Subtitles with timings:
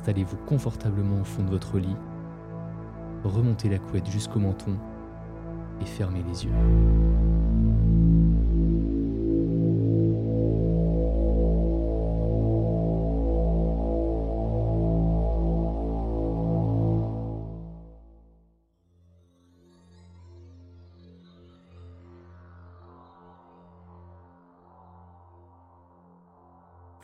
[0.00, 1.94] Installez-vous confortablement au fond de votre lit,
[3.22, 4.74] remontez la couette jusqu'au menton
[5.82, 6.50] et fermez les yeux.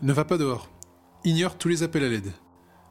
[0.00, 0.70] Ne va pas dehors.
[1.24, 2.33] Ignore tous les appels à l'aide,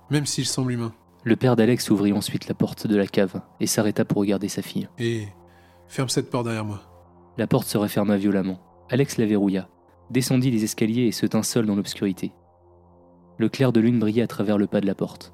[0.09, 0.93] même s'ils semblent humains.
[1.23, 4.61] Le père d'Alex ouvrit ensuite la porte de la cave et s'arrêta pour regarder sa
[4.61, 4.87] fille.
[4.99, 5.27] Et
[5.87, 6.81] ferme cette porte derrière moi.
[7.37, 8.59] La porte se referma violemment.
[8.89, 9.67] Alex la verrouilla,
[10.11, 12.31] descendit les escaliers et se tint seul dans l'obscurité.
[13.37, 15.33] Le clair de lune brillait à travers le pas de la porte.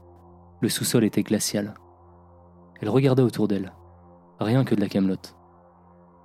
[0.62, 1.76] Le sous-sol était glacial.
[2.80, 3.74] Elle regarda autour d'elle.
[4.40, 5.36] Rien que de la camelote.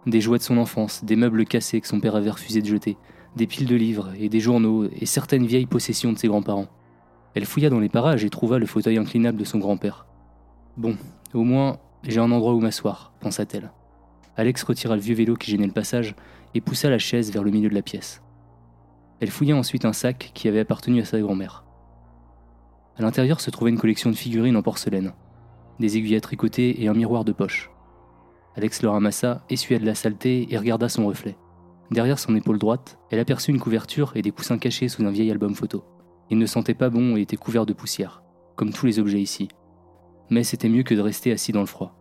[0.07, 2.97] Des jouets de son enfance, des meubles cassés que son père avait refusé de jeter,
[3.35, 6.69] des piles de livres et des journaux et certaines vieilles possessions de ses grands-parents.
[7.37, 10.07] Elle fouilla dans les parages et trouva le fauteuil inclinable de son grand-père.
[10.79, 10.97] Bon,
[11.35, 13.73] au moins, j'ai un endroit où m'asseoir, pensa-t-elle.
[14.39, 16.17] Alex retira le vieux vélo qui gênait le passage
[16.55, 18.23] et poussa la chaise vers le milieu de la pièce.
[19.21, 21.65] Elle fouilla ensuite un sac qui avait appartenu à sa grand-mère.
[22.97, 25.13] À l'intérieur se trouvait une collection de figurines en porcelaine,
[25.79, 27.71] des aiguilles à tricoter et un miroir de poche.
[28.57, 31.37] Alex le ramassa, essuya de la saleté et regarda son reflet.
[31.91, 35.31] Derrière son épaule droite, elle aperçut une couverture et des coussins cachés sous un vieil
[35.31, 35.85] album photo.
[36.31, 38.23] Il ne sentait pas bon et était couvert de poussière,
[38.57, 39.49] comme tous les objets ici.
[40.31, 41.95] Mais c'était mieux que de rester assis dans le froid.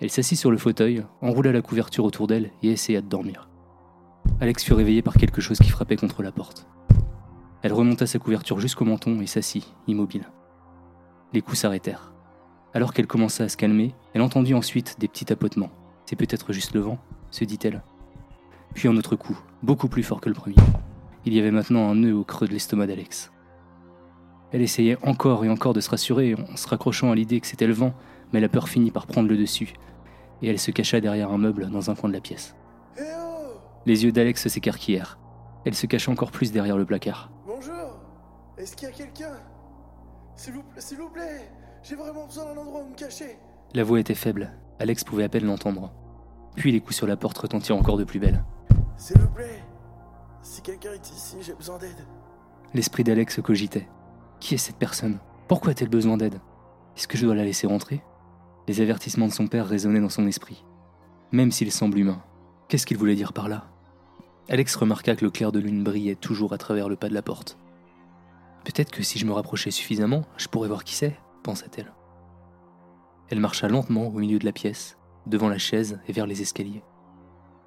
[0.00, 3.48] Elle s'assit sur le fauteuil, enroula la couverture autour d'elle et essaya de dormir.
[4.40, 6.66] Alex fut réveillé par quelque chose qui frappait contre la porte.
[7.62, 10.28] Elle remonta sa couverture jusqu'au menton et s'assit, immobile.
[11.32, 12.12] Les coups s'arrêtèrent.
[12.74, 15.70] Alors qu'elle commença à se calmer, elle entendit ensuite des petits tapotements.
[16.04, 16.98] C'est peut-être juste le vent,
[17.30, 17.82] se dit-elle.
[18.74, 20.56] Puis un autre coup, beaucoup plus fort que le premier.
[21.26, 23.32] Il y avait maintenant un nœud au creux de l'estomac d'Alex.
[24.52, 27.66] Elle essayait encore et encore de se rassurer en se raccrochant à l'idée que c'était
[27.66, 27.92] le vent,
[28.32, 29.74] mais la peur finit par prendre le dessus,
[30.42, 32.54] et elle se cacha derrière un meuble dans un coin de la pièce.
[33.86, 35.18] Les yeux d'Alex s'écarquillèrent.
[35.66, 37.30] Elle se cacha encore plus derrière le placard.
[37.46, 37.98] Bonjour
[38.56, 39.34] Est-ce qu'il y a quelqu'un?
[40.36, 41.50] S'il vous, pla- s'il vous plaît
[41.82, 43.38] J'ai vraiment besoin d'un endroit où me cacher
[43.74, 44.52] La voix était faible.
[44.78, 45.92] Alex pouvait à peine l'entendre.
[46.56, 48.42] Puis les coups sur la porte retentirent encore de plus belle.
[48.96, 49.62] S'il vous plaît
[50.44, 52.06] Si quelqu'un est ici, j'ai besoin d'aide.
[52.74, 53.88] L'esprit d'Alex cogitait.
[54.40, 55.18] Qui est cette personne?
[55.48, 56.38] Pourquoi a-t-elle besoin d'aide?
[56.96, 58.04] Est-ce que je dois la laisser rentrer?
[58.68, 60.62] Les avertissements de son père résonnaient dans son esprit.
[61.32, 62.22] Même s'il semble humain,
[62.68, 63.70] qu'est-ce qu'il voulait dire par là?
[64.50, 67.22] Alex remarqua que le clair de lune brillait toujours à travers le pas de la
[67.22, 67.56] porte.
[68.64, 71.94] Peut-être que si je me rapprochais suffisamment, je pourrais voir qui c'est, pensa-t-elle.
[73.30, 76.82] Elle marcha lentement au milieu de la pièce, devant la chaise et vers les escaliers.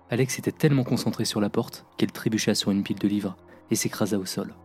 [0.10, 3.36] Alex était tellement concentré sur la porte qu'elle trébucha sur une pile de livres
[3.72, 4.56] et s'écrasa au sol,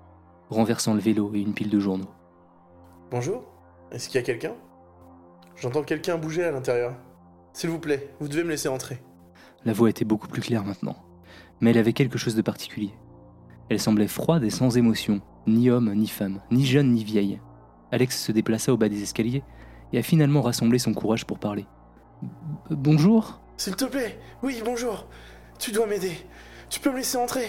[0.51, 2.11] renversant le vélo et une pile de journaux.
[3.11, 3.43] Bonjour
[3.91, 4.55] Est-ce qu'il y a quelqu'un?
[5.57, 6.95] J'entends quelqu'un bouger à l'intérieur.
[7.53, 9.03] S'il vous plaît, vous devez me laisser entrer.
[9.65, 10.97] La voix était beaucoup plus claire maintenant,
[11.61, 12.95] mais elle avait quelque chose de particulier.
[13.69, 17.41] Elle semblait froide et sans émotion, ni homme ni femme, ni jeune ni vieille.
[17.91, 19.43] Alex se déplaça au bas des escaliers
[19.93, 21.67] et a finalement rassemblé son courage pour parler.
[22.71, 23.41] Bonjour?
[23.57, 25.07] S'il te plaît Oui, bonjour
[25.59, 26.13] Tu dois m'aider.
[26.69, 27.49] Tu peux me laisser entrer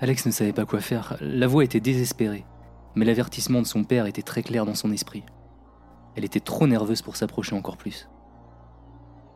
[0.00, 2.44] Alex ne savait pas quoi faire, la voix était désespérée,
[2.96, 5.22] mais l'avertissement de son père était très clair dans son esprit.
[6.16, 8.08] Elle était trop nerveuse pour s'approcher encore plus.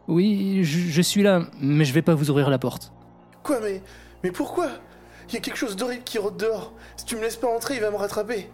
[0.08, 2.92] Oui, je, je suis là, mais je vais pas vous ouvrir la porte.
[3.42, 3.80] Quoi, mais.
[4.24, 4.68] Mais pourquoi?
[5.28, 6.72] Il y a quelque chose d'horrible qui rôde dehors.
[6.96, 8.50] Si tu me laisses pas entrer, il va me rattraper.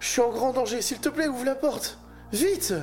[0.00, 1.98] Je suis en grand danger, s'il te plaît, ouvre la porte
[2.32, 2.74] Vite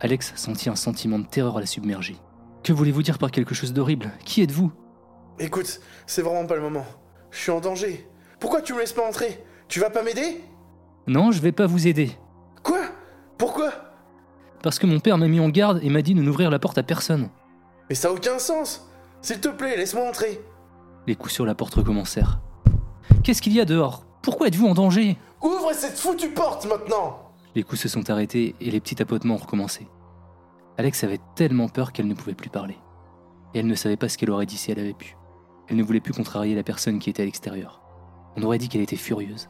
[0.00, 2.16] Alex sentit un sentiment de terreur à la submerger.
[2.62, 4.10] Que voulez-vous dire par quelque chose d'horrible?
[4.24, 4.72] Qui êtes-vous?
[5.38, 6.86] Écoute, c'est vraiment pas le moment.
[7.30, 8.08] Je suis en danger.
[8.40, 9.42] Pourquoi tu me laisses pas entrer?
[9.68, 10.40] Tu vas pas m'aider?
[11.06, 12.10] Non, je vais pas vous aider.
[12.62, 12.80] Quoi?
[13.38, 13.72] Pourquoi?
[14.62, 16.78] Parce que mon père m'a mis en garde et m'a dit de n'ouvrir la porte
[16.78, 17.28] à personne.
[17.88, 18.88] Mais ça a aucun sens
[19.20, 20.40] S'il te plaît, laisse-moi entrer
[21.06, 22.40] Les coups sur la porte recommencèrent.
[23.22, 24.04] Qu'est-ce qu'il y a dehors?
[24.22, 25.16] Pourquoi êtes-vous en danger?
[25.42, 29.38] Ouvre cette foutue porte maintenant Les coups se sont arrêtés et les petits tapotements ont
[29.38, 29.86] recommencé.
[30.78, 32.76] Alex avait tellement peur qu'elle ne pouvait plus parler.
[33.54, 35.16] Et elle ne savait pas ce qu'elle aurait dit si elle avait pu.
[35.68, 37.82] Elle ne voulait plus contrarier la personne qui était à l'extérieur.
[38.36, 39.48] On aurait dit qu'elle était furieuse.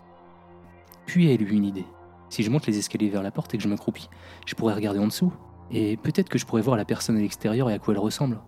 [1.05, 1.87] Puis elle eut une idée.
[2.31, 4.09] Si je monte les escaliers vers la porte et que je m'accroupis,
[4.47, 5.33] je pourrais regarder en dessous.
[5.71, 8.41] Et peut-être que je pourrais voir la personne à l'extérieur et à quoi elle ressemble.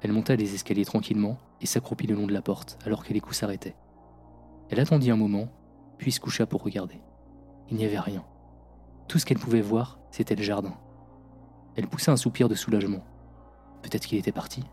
[0.00, 3.20] Elle monta les escaliers tranquillement et s'accroupit le long de la porte alors que les
[3.20, 3.76] coups s'arrêtaient.
[4.68, 5.48] Elle attendit un moment,
[5.98, 7.00] puis se coucha pour regarder.
[7.70, 8.24] Il n'y avait rien.
[9.06, 10.74] Tout ce qu'elle pouvait voir, c'était le jardin.
[11.76, 13.04] Elle poussa un soupir de soulagement.
[13.82, 14.64] Peut-être qu'il était parti.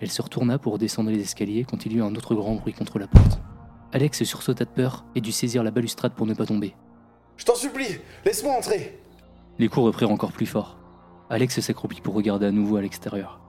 [0.00, 2.74] Elle se retourna pour descendre les escaliers quand il y eut un autre grand bruit
[2.74, 3.40] contre la porte.
[3.92, 6.74] Alex sursauta de peur et dut saisir la balustrade pour ne pas tomber.
[7.36, 9.00] Je t'en supplie, laisse-moi entrer
[9.58, 10.78] Les coups reprirent encore plus fort.
[11.30, 13.40] Alex s'accroupit pour regarder à nouveau à l'extérieur.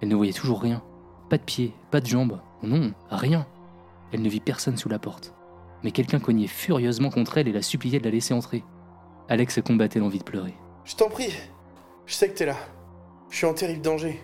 [0.00, 0.82] Elle ne voyait toujours rien.
[1.28, 3.46] Pas de pieds, pas de jambes, non, rien.
[4.12, 5.34] Elle ne vit personne sous la porte.
[5.82, 8.64] Mais quelqu'un cognait furieusement contre elle et la suppliait de la laisser entrer.
[9.28, 10.54] Alex combattait l'envie de pleurer.
[10.84, 11.32] Je t'en prie,
[12.06, 12.56] je sais que t'es là.
[13.30, 14.20] Je suis en terrible danger.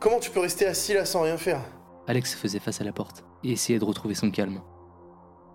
[0.00, 1.60] Comment tu peux rester assis là sans rien faire?
[2.06, 4.60] Alex faisait face à la porte et essayait de retrouver son calme.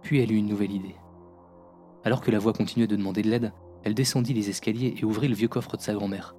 [0.02, 0.96] Puis elle eut une nouvelle idée.
[2.04, 3.52] Alors que la voix continuait de demander de l'aide,
[3.84, 6.36] elle descendit les escaliers et ouvrit le vieux coffre de sa grand-mère.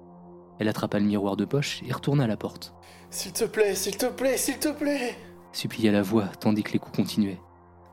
[0.59, 2.73] Elle attrapa le miroir de poche et retourna à la porte.
[3.09, 5.17] S'il te plaît, s'il te plaît, s'il te plaît
[5.53, 7.41] supplia la voix tandis que les coups continuaient.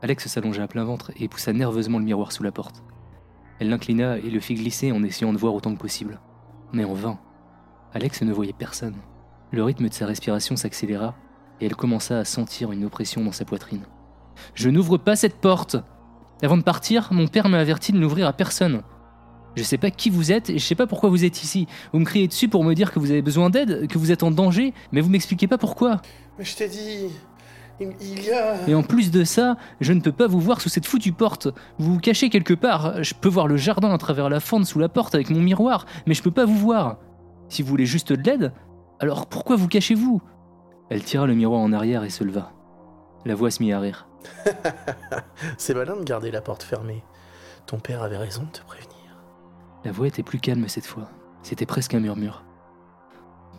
[0.01, 2.83] Alex s'allongea à plein ventre et poussa nerveusement le miroir sous la porte.
[3.59, 6.21] Elle l'inclina et le fit glisser en essayant de voir autant que possible.
[6.71, 7.19] Mais en vain.
[7.93, 8.95] Alex ne voyait personne.
[9.51, 11.15] Le rythme de sa respiration s'accéléra
[11.59, 13.83] et elle commença à sentir une oppression dans sa poitrine.
[14.53, 15.75] Je n'ouvre pas cette porte
[16.41, 18.83] Avant de partir, mon père m'a averti de n'ouvrir à personne.
[19.55, 21.67] Je sais pas qui vous êtes et je sais pas pourquoi vous êtes ici.
[21.91, 24.23] Vous me criez dessus pour me dire que vous avez besoin d'aide, que vous êtes
[24.23, 26.01] en danger, mais vous m'expliquez pas pourquoi.
[26.37, 27.09] Mais je t'ai dit.
[27.81, 28.67] Il il y a.
[28.67, 31.47] Et en plus de ça, je ne peux pas vous voir sous cette foutue porte.
[31.79, 33.03] Vous vous cachez quelque part.
[33.03, 35.85] Je peux voir le jardin à travers la fente sous la porte avec mon miroir,
[36.05, 36.97] mais je peux pas vous voir.
[37.47, 38.53] Si vous voulez juste de l'aide,
[38.99, 40.21] alors pourquoi vous cachez-vous?
[40.89, 42.51] Elle tira le miroir en arrière et se leva.
[43.25, 44.07] La voix se mit à rire.
[45.57, 47.03] C'est malin de garder la porte fermée.
[47.65, 48.89] Ton père avait raison de te prévenir.
[49.85, 51.09] La voix était plus calme cette fois.
[51.43, 52.43] C'était presque un murmure.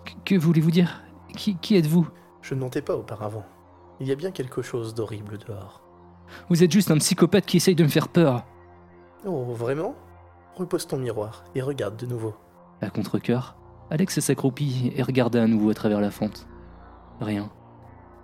[0.04, 1.02] Que, que voulez-vous dire?
[1.36, 2.08] Qui, qui êtes-vous?
[2.42, 3.44] Je ne mentais pas auparavant.
[4.00, 5.82] Il y a bien quelque chose d'horrible dehors.
[6.48, 8.44] Vous êtes juste un psychopathe qui essaye de me faire peur.
[9.24, 9.94] Oh, vraiment?
[10.56, 12.34] Repose ton miroir et regarde de nouveau.
[12.80, 13.56] À contre-coeur,
[13.90, 16.46] Alex s'accroupit et regarda à nouveau à travers la fente.
[17.20, 17.50] Rien.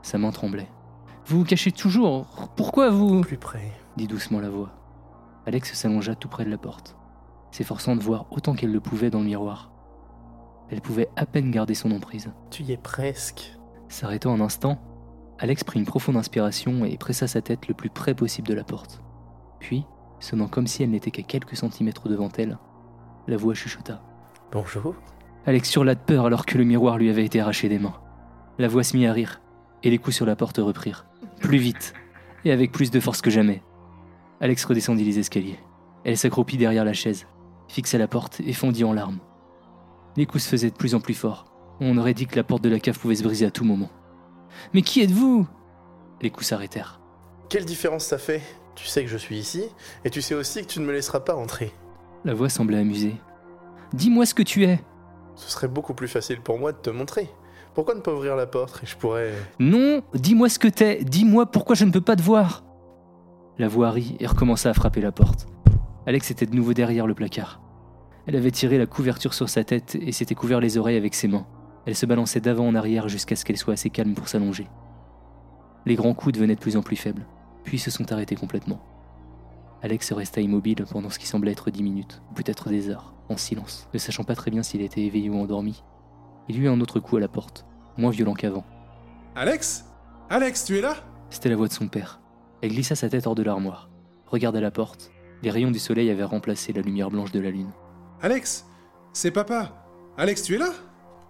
[0.02, 0.68] Sa main tremblait.
[1.26, 3.72] Vous vous cachez toujours Pourquoi vous Plus près.
[3.96, 4.70] dit doucement la voix.
[5.44, 6.96] Alex s'allongea tout près de la porte,
[7.50, 9.72] s'efforçant de voir autant qu'elle le pouvait dans le miroir.
[10.70, 12.30] Elle pouvait à peine garder son emprise.
[12.50, 13.56] Tu y es presque.
[13.88, 14.78] S'arrêtant un instant,
[15.38, 18.64] Alex prit une profonde inspiration et pressa sa tête le plus près possible de la
[18.64, 19.02] porte.
[19.58, 19.84] Puis,
[20.20, 22.58] sonnant comme si elle n'était qu'à quelques centimètres devant elle,
[23.26, 24.00] la voix chuchota.
[24.52, 24.94] Bonjour.
[25.46, 27.94] Alex hurla de peur alors que le miroir lui avait été arraché des mains.
[28.58, 29.40] La voix se mit à rire,
[29.82, 31.06] et les coups sur la porte reprirent.
[31.40, 31.94] Plus vite,
[32.44, 33.62] et avec plus de force que jamais.
[34.40, 35.60] Alex redescendit les escaliers.
[36.04, 37.26] Elle s'accroupit derrière la chaise,
[37.68, 39.18] fixa la porte et fondit en larmes.
[40.16, 41.46] Les coups se faisaient de plus en plus forts.
[41.80, 43.90] On aurait dit que la porte de la cave pouvait se briser à tout moment.
[44.72, 45.46] Mais qui êtes-vous?
[46.22, 47.00] Les coups s'arrêtèrent.
[47.48, 48.42] Quelle différence ça fait?
[48.74, 49.64] Tu sais que je suis ici,
[50.04, 51.72] et tu sais aussi que tu ne me laisseras pas entrer.
[52.24, 53.14] La voix semblait amusée.
[53.92, 54.80] Dis-moi ce que tu es.
[55.36, 57.30] Ce serait beaucoup plus facile pour moi de te montrer.
[57.74, 59.32] Pourquoi ne pas ouvrir la porte et je pourrais...
[59.60, 61.04] Non, dis-moi ce que t'es.
[61.04, 62.64] Dis-moi pourquoi je ne peux pas te voir.
[63.58, 65.46] La voix rit et recommença à frapper la porte.
[66.06, 67.60] Alex était de nouveau derrière le placard.
[68.26, 71.28] Elle avait tiré la couverture sur sa tête et s'était couvert les oreilles avec ses
[71.28, 71.46] mains.
[71.84, 74.68] Elle se balançait d'avant en arrière jusqu'à ce qu'elle soit assez calme pour s'allonger.
[75.84, 77.26] Les grands coups devenaient de plus en plus faibles,
[77.62, 78.80] puis se sont arrêtés complètement.
[79.82, 83.88] Alex resta immobile pendant ce qui semblait être dix minutes, peut-être des heures, en silence,
[83.92, 85.82] ne sachant pas très bien s'il était éveillé ou endormi.
[86.48, 87.66] Il y eut un autre coup à la porte,
[87.96, 88.64] moins violent qu'avant.
[89.34, 89.84] Alex?
[90.30, 90.94] Alex, tu es là?
[91.30, 92.20] C'était la voix de son père.
[92.62, 93.90] Elle glissa sa tête hors de l'armoire,
[94.26, 95.10] regarda la porte.
[95.42, 97.70] Les rayons du soleil avaient remplacé la lumière blanche de la lune.
[98.22, 98.66] Alex?
[99.12, 100.70] C'est papa Alex, tu es là?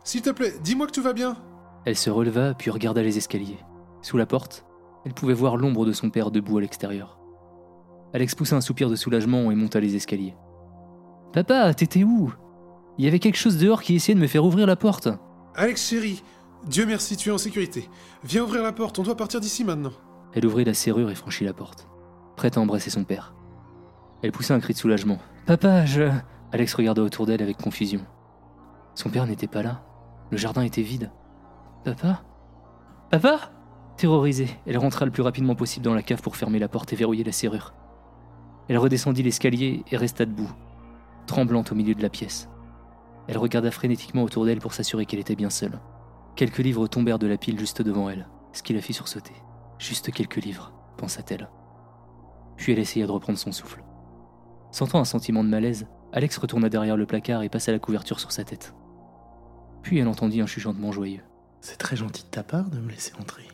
[0.04, 1.36] S'il te plaît, dis-moi que tout va bien
[1.84, 3.58] Elle se releva puis regarda les escaliers.
[4.02, 4.64] Sous la porte,
[5.04, 7.18] elle pouvait voir l'ombre de son père debout à l'extérieur.
[8.14, 10.34] Alex poussa un soupir de soulagement et monta les escaliers.
[11.32, 12.32] Papa, t'étais où?
[12.98, 15.08] Il y avait quelque chose dehors qui essayait de me faire ouvrir la porte.
[15.54, 16.22] Alex chéri,
[16.66, 17.88] Dieu merci, tu es en sécurité.
[18.24, 19.92] Viens ouvrir la porte, on doit partir d'ici maintenant.
[20.32, 21.88] Elle ouvrit la serrure et franchit la porte,
[22.36, 23.34] prête à embrasser son père.
[24.22, 25.18] Elle poussa un cri de soulagement.
[25.46, 26.10] Papa, je...
[26.52, 28.00] Alex regarda autour d'elle avec confusion.
[28.94, 29.82] Son père n'était pas là.
[30.30, 31.10] Le jardin était vide.
[31.84, 32.22] Papa?
[33.10, 33.52] Papa?
[33.96, 36.96] Terrorisée, elle rentra le plus rapidement possible dans la cave pour fermer la porte et
[36.96, 37.74] verrouiller la serrure.
[38.68, 40.50] Elle redescendit l'escalier et resta debout,
[41.26, 42.48] tremblante au milieu de la pièce.
[43.28, 45.80] Elle regarda frénétiquement autour d'elle pour s'assurer qu'elle était bien seule.
[46.36, 49.34] Quelques livres tombèrent de la pile juste devant elle, ce qui la fit sursauter.
[49.78, 51.48] Juste quelques livres, pensa-t-elle.
[52.56, 53.82] Puis elle essaya de reprendre son souffle.
[54.70, 58.32] Sentant un sentiment de malaise, Alex retourna derrière le placard et passa la couverture sur
[58.32, 58.74] sa tête.
[59.82, 61.22] Puis elle entendit un chuchotement joyeux.
[61.60, 63.46] C'est très gentil de ta part de me laisser entrer.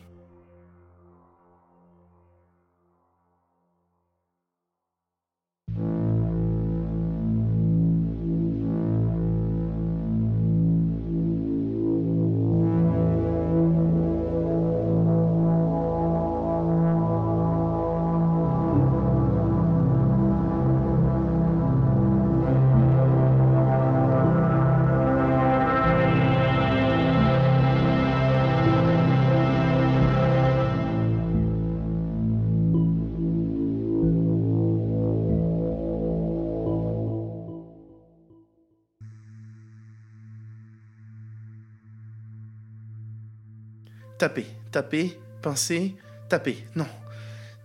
[44.23, 45.97] Taper, taper, pincer,
[46.29, 46.65] taper.
[46.77, 46.87] Non,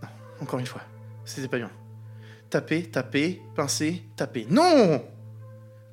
[0.02, 0.08] non,
[0.40, 0.82] encore une fois.
[1.24, 1.70] C'était pas bien.
[2.50, 4.44] Taper, taper, pincer, taper.
[4.50, 5.04] Non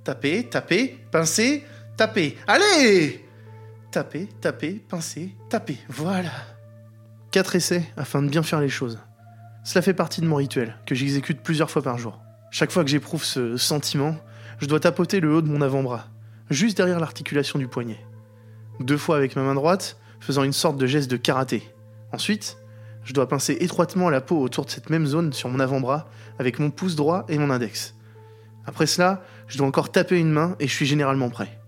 [0.03, 1.63] Taper, taper, pincer,
[1.95, 2.35] taper.
[2.47, 3.23] Allez
[3.91, 5.77] Taper, taper, pincer, taper.
[5.87, 6.31] Voilà.
[7.29, 8.97] Quatre essais afin de bien faire les choses.
[9.63, 12.19] Cela fait partie de mon rituel, que j'exécute plusieurs fois par jour.
[12.49, 14.17] Chaque fois que j'éprouve ce sentiment,
[14.57, 16.07] je dois tapoter le haut de mon avant-bras,
[16.49, 18.03] juste derrière l'articulation du poignet.
[18.79, 21.71] Deux fois avec ma main droite, faisant une sorte de geste de karaté.
[22.11, 22.57] Ensuite,
[23.03, 26.57] je dois pincer étroitement la peau autour de cette même zone sur mon avant-bras avec
[26.57, 27.93] mon pouce droit et mon index.
[28.65, 31.59] Après cela, je dois encore taper une main et je suis généralement prêt.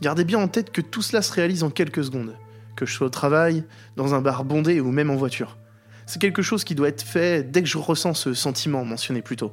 [0.00, 2.36] Gardez bien en tête que tout cela se réalise en quelques secondes,
[2.76, 3.64] que je sois au travail,
[3.96, 5.58] dans un bar bondé ou même en voiture.
[6.06, 9.36] C'est quelque chose qui doit être fait dès que je ressens ce sentiment mentionné plus
[9.36, 9.52] tôt.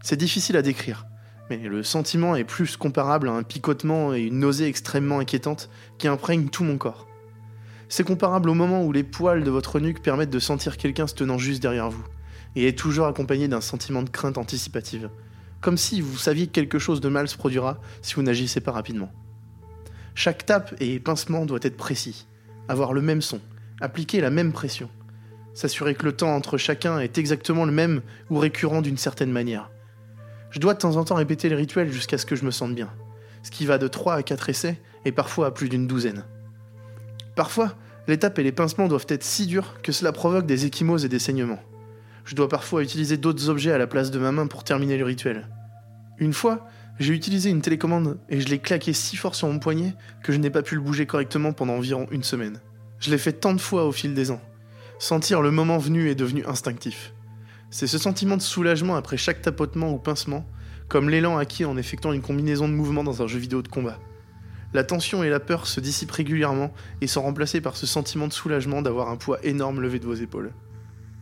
[0.00, 1.06] C'est difficile à décrire,
[1.50, 5.68] mais le sentiment est plus comparable à un picotement et une nausée extrêmement inquiétante
[5.98, 7.08] qui imprègne tout mon corps.
[7.88, 11.14] C'est comparable au moment où les poils de votre nuque permettent de sentir quelqu'un se
[11.14, 12.04] tenant juste derrière vous,
[12.56, 15.08] et est toujours accompagné d'un sentiment de crainte anticipative,
[15.60, 18.72] comme si vous saviez que quelque chose de mal se produira si vous n'agissez pas
[18.72, 19.12] rapidement.
[20.14, 22.26] Chaque tape et pincement doit être précis,
[22.68, 23.40] avoir le même son,
[23.80, 24.90] appliquer la même pression,
[25.54, 29.70] s'assurer que le temps entre chacun est exactement le même ou récurrent d'une certaine manière.
[30.50, 32.74] Je dois de temps en temps répéter les rituels jusqu'à ce que je me sente
[32.74, 32.90] bien,
[33.42, 36.24] ce qui va de 3 à 4 essais et parfois à plus d'une douzaine.
[37.36, 37.74] Parfois,
[38.08, 41.08] les tapes et les pincements doivent être si durs que cela provoque des échymoses et
[41.08, 41.62] des saignements.
[42.24, 45.04] Je dois parfois utiliser d'autres objets à la place de ma main pour terminer le
[45.04, 45.46] rituel.
[46.18, 46.66] Une fois,
[46.98, 50.38] j'ai utilisé une télécommande et je l'ai claqué si fort sur mon poignet que je
[50.38, 52.58] n'ai pas pu le bouger correctement pendant environ une semaine.
[53.00, 54.40] Je l'ai fait tant de fois au fil des ans.
[54.98, 57.12] Sentir le moment venu est devenu instinctif.
[57.68, 60.46] C'est ce sentiment de soulagement après chaque tapotement ou pincement,
[60.88, 63.98] comme l'élan acquis en effectuant une combinaison de mouvements dans un jeu vidéo de combat.
[64.74, 68.32] La tension et la peur se dissipent régulièrement et sont remplacées par ce sentiment de
[68.32, 70.52] soulagement d'avoir un poids énorme levé de vos épaules.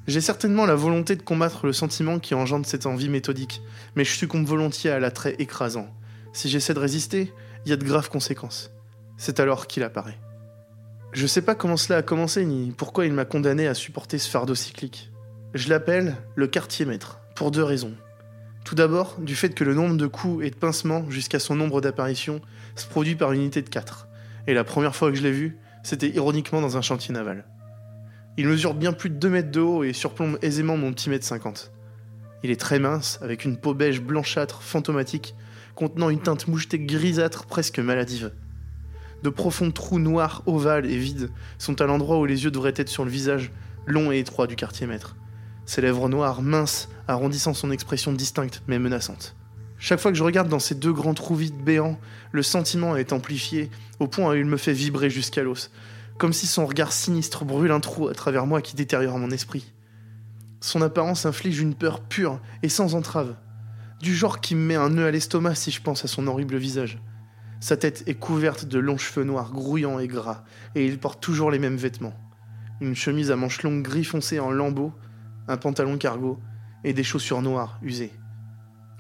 [0.07, 3.63] J'ai certainement la volonté de combattre le sentiment qui engendre cette envie méthodique,
[3.97, 5.89] mais je succombe volontiers à l'attrait écrasant.
[6.33, 7.33] Si j'essaie de résister,
[7.65, 8.71] il y a de graves conséquences.
[9.17, 10.19] C'est alors qu'il apparaît.
[11.13, 14.29] Je sais pas comment cela a commencé ni pourquoi il m'a condamné à supporter ce
[14.29, 15.11] fardeau cyclique.
[15.55, 17.95] Je l'appelle le quartier maître, pour deux raisons.
[18.65, 21.83] Tout d'abord, du fait que le nombre de coups et de pincements jusqu'à son nombre
[21.83, 22.41] d'apparitions
[22.77, 24.09] se produit par unité de 4.
[24.47, 27.45] Et la première fois que je l'ai vu, c'était ironiquement dans un chantier naval.
[28.39, 31.27] Il mesure bien plus de 2 mètres de haut et surplombe aisément mon petit mètre
[31.27, 31.73] 50.
[32.43, 35.35] Il est très mince, avec une peau beige blanchâtre, fantomatique,
[35.75, 38.33] contenant une teinte mouchetée grisâtre presque maladive.
[39.23, 42.89] De profonds trous noirs, ovales et vides sont à l'endroit où les yeux devraient être
[42.89, 43.53] sur le visage,
[43.87, 45.17] long et étroit du quartier maître
[45.67, 49.37] ses lèvres noires, minces, arrondissant son expression distincte mais menaçante.
[49.79, 51.99] Chaque fois que je regarde dans ces deux grands trous vides béants,
[52.33, 55.71] le sentiment est amplifié au point où il me fait vibrer jusqu'à l'os,
[56.19, 59.73] comme si son regard sinistre brûle un trou à travers moi qui détériore mon esprit.
[60.61, 63.37] Son apparence inflige une peur pure et sans entrave,
[64.01, 66.57] du genre qui me met un nœud à l'estomac si je pense à son horrible
[66.57, 66.99] visage.
[67.61, 70.45] Sa tête est couverte de longs cheveux noirs grouillants et gras,
[70.75, 72.15] et il porte toujours les mêmes vêtements.
[72.81, 74.93] Une chemise à manches longues gris foncé en lambeaux,
[75.49, 76.39] un pantalon cargo
[76.85, 78.13] et des chaussures noires, usées.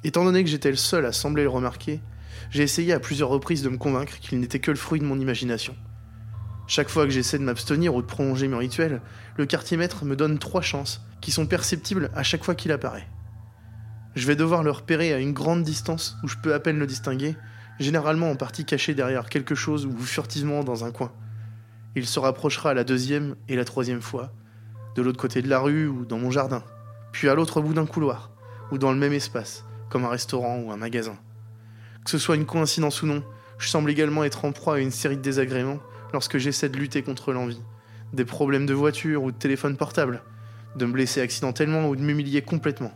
[0.04, 2.00] Étant donné que j'étais le seul à sembler le remarquer,
[2.50, 5.18] j'ai essayé à plusieurs reprises de me convaincre qu'il n'était que le fruit de mon
[5.18, 5.74] imagination.
[6.66, 9.02] Chaque fois que j'essaie de m'abstenir ou de prolonger mes rituels,
[9.36, 13.08] le quartier maître me donne trois chances qui sont perceptibles à chaque fois qu'il apparaît.
[14.14, 16.86] Je vais devoir le repérer à une grande distance où je peux à peine le
[16.86, 17.36] distinguer,
[17.78, 21.12] généralement en partie caché derrière quelque chose ou furtivement dans un coin.
[21.96, 24.32] Il se rapprochera à la deuxième et la troisième fois,
[24.94, 26.62] de l'autre côté de la rue ou dans mon jardin,
[27.12, 28.30] puis à l'autre bout d'un couloir,
[28.70, 31.16] ou dans le même espace, comme un restaurant ou un magasin.
[32.04, 33.22] Que ce soit une coïncidence ou non,
[33.58, 35.80] je semble également être en proie à une série de désagréments
[36.12, 37.60] lorsque j'essaie de lutter contre l'envie.
[38.12, 40.22] Des problèmes de voiture ou de téléphone portable,
[40.76, 42.92] de me blesser accidentellement ou de m'humilier complètement.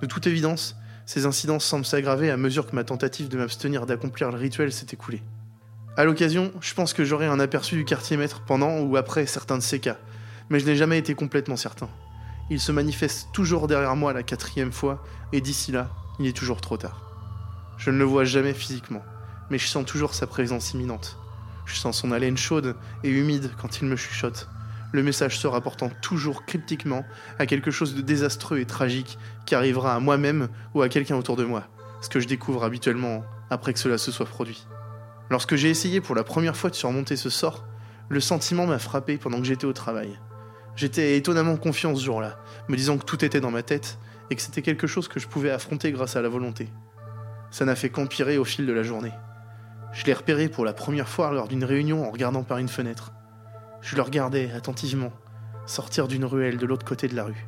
[0.00, 4.30] De toute évidence, ces incidents semblent s'aggraver à mesure que ma tentative de m'abstenir d'accomplir
[4.30, 5.22] le rituel s'est écoulée.
[5.96, 9.56] À l'occasion, je pense que j'aurai un aperçu du quartier maître pendant ou après certains
[9.56, 9.96] de ces cas,
[10.50, 11.88] mais je n'ai jamais été complètement certain.
[12.50, 16.60] Il se manifeste toujours derrière moi la quatrième fois, et d'ici là, il est toujours
[16.60, 17.02] trop tard.
[17.78, 19.02] Je ne le vois jamais physiquement,
[19.50, 21.18] mais je sens toujours sa présence imminente.
[21.66, 24.48] Je sens son haleine chaude et humide quand il me chuchote,
[24.92, 27.04] le message se rapportant toujours cryptiquement
[27.38, 31.36] à quelque chose de désastreux et tragique qui arrivera à moi-même ou à quelqu'un autour
[31.36, 31.64] de moi,
[32.00, 34.66] ce que je découvre habituellement après que cela se soit produit.
[35.28, 37.64] Lorsque j'ai essayé pour la première fois de surmonter ce sort,
[38.08, 40.18] le sentiment m'a frappé pendant que j'étais au travail.
[40.76, 44.42] J'étais étonnamment confiant ce jour-là, me disant que tout était dans ma tête et que
[44.42, 46.68] c'était quelque chose que je pouvais affronter grâce à la volonté.
[47.50, 49.12] Ça n'a fait qu'empirer au fil de la journée.
[49.94, 53.12] Je l'ai repéré pour la première fois lors d'une réunion en regardant par une fenêtre.
[53.80, 55.12] Je le regardais attentivement,
[55.64, 57.46] sortir d'une ruelle de l'autre côté de la rue.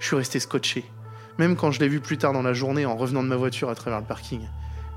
[0.00, 0.84] Je suis resté scotché,
[1.38, 3.70] même quand je l'ai vu plus tard dans la journée en revenant de ma voiture
[3.70, 4.48] à travers le parking.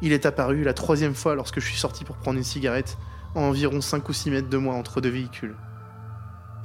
[0.01, 2.97] Il est apparu la troisième fois lorsque je suis sorti pour prendre une cigarette,
[3.35, 5.55] à environ 5 ou 6 mètres de moi entre deux véhicules.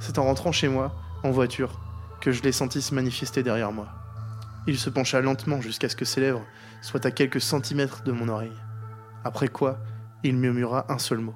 [0.01, 1.79] C'est en rentrant chez moi, en voiture,
[2.21, 3.87] que je l'ai senti se manifester derrière moi.
[4.65, 6.43] Il se pencha lentement jusqu'à ce que ses lèvres
[6.81, 8.51] soient à quelques centimètres de mon oreille.
[9.23, 9.77] Après quoi,
[10.23, 11.35] il murmura un seul mot.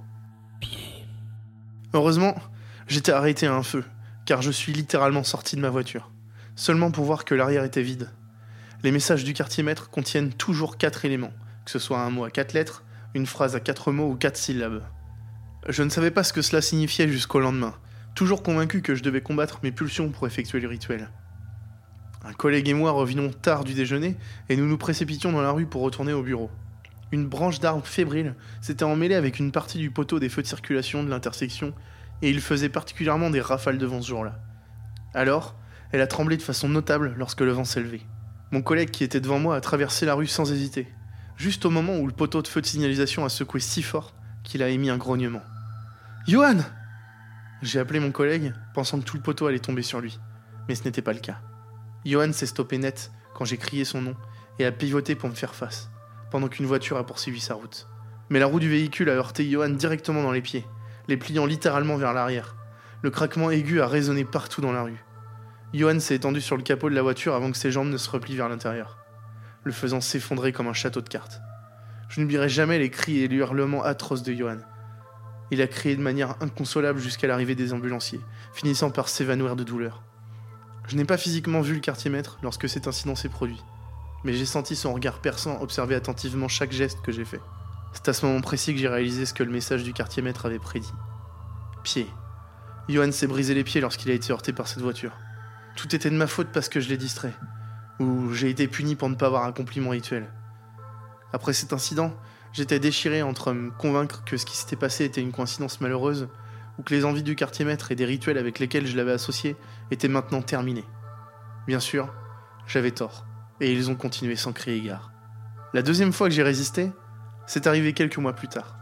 [1.94, 2.36] Heureusement,
[2.88, 3.84] j'étais arrêté à un feu,
[4.26, 6.10] car je suis littéralement sorti de ma voiture,
[6.56, 8.10] seulement pour voir que l'arrière était vide.
[8.82, 11.34] Les messages du quartier maître contiennent toujours quatre éléments,
[11.66, 14.38] que ce soit un mot à quatre lettres, une phrase à quatre mots ou quatre
[14.38, 14.84] syllabes.
[15.70, 17.76] Je ne savais pas ce que cela signifiait jusqu'au lendemain,
[18.16, 21.10] toujours convaincu que je devais combattre mes pulsions pour effectuer le rituel.
[22.24, 24.18] Un collègue et moi revenons tard du déjeuner
[24.50, 26.50] et nous nous précipitions dans la rue pour retourner au bureau.
[27.12, 31.04] Une branche d'arbre fébrile s'était emmêlée avec une partie du poteau des feux de circulation
[31.04, 31.74] de l'intersection,
[32.22, 34.40] et il faisait particulièrement des rafales de vent ce jour-là.
[35.14, 35.56] Alors,
[35.92, 38.02] elle a tremblé de façon notable lorsque le vent s'est levé.
[38.52, 40.88] Mon collègue qui était devant moi a traversé la rue sans hésiter,
[41.38, 44.64] juste au moment où le poteau de feu de signalisation a secoué si fort qu'il
[44.64, 45.42] a émis un grognement.
[46.28, 46.58] Johan
[47.62, 50.20] J'ai appelé mon collègue, pensant que tout le poteau allait tomber sur lui,
[50.68, 51.40] mais ce n'était pas le cas.
[52.06, 54.16] Johan s'est stoppé net quand j'ai crié son nom
[54.60, 55.90] et a pivoté pour me faire face
[56.32, 57.88] pendant qu'une voiture a poursuivi sa route.
[58.30, 60.66] Mais la roue du véhicule a heurté Johan directement dans les pieds,
[61.08, 62.56] les pliant littéralement vers l'arrière.
[63.02, 65.04] Le craquement aigu a résonné partout dans la rue.
[65.74, 68.10] Johan s'est étendu sur le capot de la voiture avant que ses jambes ne se
[68.10, 68.98] replient vers l'intérieur,
[69.64, 71.40] le faisant s'effondrer comme un château de cartes.
[72.10, 74.58] Je n'oublierai jamais les cris et les hurlements atroces de Johan.
[75.52, 78.22] Il a crié de manière inconsolable jusqu'à l'arrivée des ambulanciers,
[78.54, 80.04] finissant par s'évanouir de douleur.
[80.88, 83.62] Je n'ai pas physiquement vu le quartier maître lorsque cet incident s'est produit
[84.26, 87.40] mais j'ai senti son regard perçant observer attentivement chaque geste que j'ai fait.
[87.94, 90.48] C'est à ce moment précis que j'ai réalisé ce que le message du quartier maître
[90.48, 90.92] avait prédit.
[91.84, 92.08] Pied.
[92.90, 95.12] Johan s'est brisé les pieds lorsqu'il a été heurté par cette voiture.
[95.76, 97.34] Tout était de ma faute parce que je l'ai distrait,
[98.00, 100.28] ou j'ai été puni pour ne pas avoir accompli mon rituel.
[101.32, 102.12] Après cet incident,
[102.56, 106.30] j'étais déchiré entre me convaincre que ce qui s'était passé était une coïncidence malheureuse,
[106.80, 109.56] ou que les envies du quartier maître et des rituels avec lesquels je l'avais associé
[109.92, 110.86] étaient maintenant terminés.
[111.68, 112.14] Bien sûr,
[112.68, 113.26] j'avais tort
[113.62, 115.12] et ils ont continué sans crier gare.
[115.74, 116.92] La deuxième fois que j'ai résisté,
[117.46, 118.78] c'est arrivé quelques mois plus tard.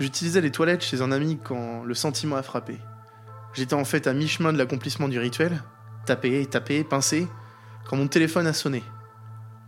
[0.00, 2.78] J'utilisais les toilettes chez un ami quand le sentiment a frappé.
[3.52, 5.62] J'étais en fait à mi-chemin de l'accomplissement du rituel,
[6.06, 7.28] taper, taper, pincer,
[7.86, 8.82] quand mon téléphone a sonné.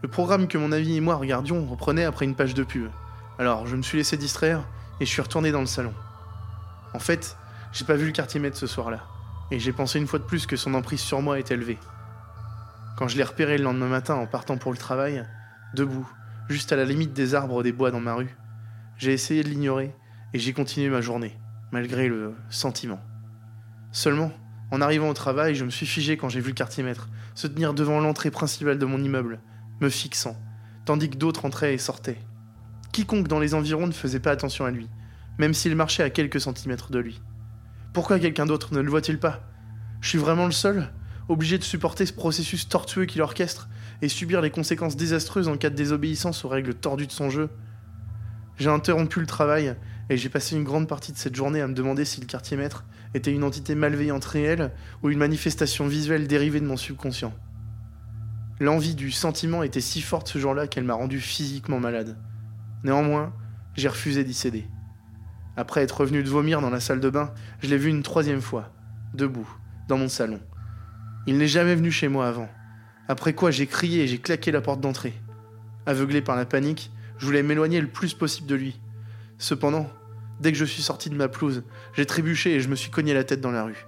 [0.03, 2.91] Le programme que mon ami et moi regardions reprenait après une page de pub.
[3.39, 4.65] Alors je me suis laissé distraire
[5.01, 5.93] et je suis retourné dans le salon.
[6.95, 7.37] En fait,
[7.73, 9.05] j'ai pas vu le quartier maître ce soir-là,
[9.51, 11.79] et j'ai pensé une fois de plus que son emprise sur moi est élevée.
[12.97, 15.23] Quand je l'ai repéré le lendemain matin en partant pour le travail,
[15.75, 16.09] debout,
[16.49, 18.35] juste à la limite des arbres des bois dans ma rue,
[18.97, 19.95] j'ai essayé de l'ignorer
[20.33, 21.37] et j'ai continué ma journée,
[21.73, 23.01] malgré le sentiment.
[23.93, 24.33] Seulement,
[24.71, 27.47] en arrivant au travail, je me suis figé quand j'ai vu le quartier maître se
[27.47, 29.41] tenir devant l'entrée principale de mon immeuble,
[29.81, 30.37] me fixant,
[30.87, 32.19] tandis que d'autres entraient et sortaient.
[32.97, 34.89] Quiconque dans les environs ne faisait pas attention à lui,
[35.37, 37.21] même s'il marchait à quelques centimètres de lui.
[37.93, 39.43] Pourquoi quelqu'un d'autre ne le voit-il pas?
[40.01, 40.89] Je suis vraiment le seul
[41.29, 43.69] obligés de supporter ce processus tortueux qu'il orchestre
[44.01, 47.51] et subir les conséquences désastreuses en cas de désobéissance aux règles tordues de son jeu.
[48.57, 49.77] J'ai interrompu le travail
[50.09, 52.57] et j'ai passé une grande partie de cette journée à me demander si le quartier
[52.57, 57.35] maître était une entité malveillante réelle ou une manifestation visuelle dérivée de mon subconscient.
[58.59, 62.17] L'envie du sentiment était si forte ce jour-là qu'elle m'a rendu physiquement malade.
[62.87, 63.33] Néanmoins,
[63.75, 64.65] j'ai refusé d'y céder.
[65.57, 68.41] Après être revenu de vomir dans la salle de bain, je l'ai vu une troisième
[68.41, 68.71] fois,
[69.13, 69.49] debout,
[69.89, 70.39] dans mon salon.
[71.27, 72.49] Il n'est jamais venu chez moi avant.
[73.09, 75.15] Après quoi, j'ai crié et j'ai claqué la porte d'entrée.
[75.85, 78.81] Aveuglé par la panique, je voulais m'éloigner le plus possible de lui.
[79.39, 79.91] Cependant,
[80.39, 83.15] dès que je suis sorti de ma pelouse, j'ai trébuché et je me suis cogné
[83.15, 83.85] la tête dans la rue.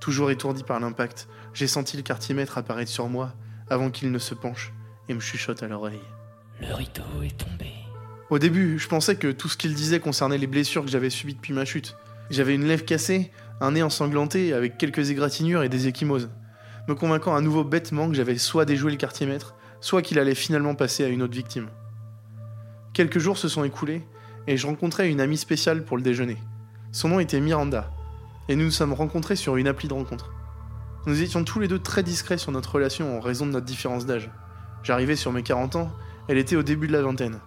[0.00, 3.34] Toujours étourdi par l'impact, j'ai senti le quartier maître apparaître sur moi
[3.68, 4.72] avant qu'il ne se penche
[5.10, 6.00] et me chuchote à l'oreille.
[6.60, 7.72] Le rideau est tombé.
[8.30, 11.34] Au début, je pensais que tout ce qu'il disait concernait les blessures que j'avais subies
[11.34, 11.96] depuis ma chute.
[12.30, 16.30] J'avais une lèvre cassée, un nez ensanglanté avec quelques égratignures et des échymoses,
[16.88, 20.34] me convainquant à nouveau bêtement que j'avais soit déjoué le quartier maître, soit qu'il allait
[20.34, 21.68] finalement passer à une autre victime.
[22.94, 24.02] Quelques jours se sont écoulés
[24.46, 26.38] et je rencontrais une amie spéciale pour le déjeuner.
[26.90, 27.92] Son nom était Miranda,
[28.48, 30.32] et nous nous sommes rencontrés sur une appli de rencontre.
[31.06, 34.06] Nous étions tous les deux très discrets sur notre relation en raison de notre différence
[34.06, 34.30] d'âge.
[34.82, 35.92] J'arrivais sur mes 40 ans,
[36.28, 37.38] elle était au début de la vingtaine.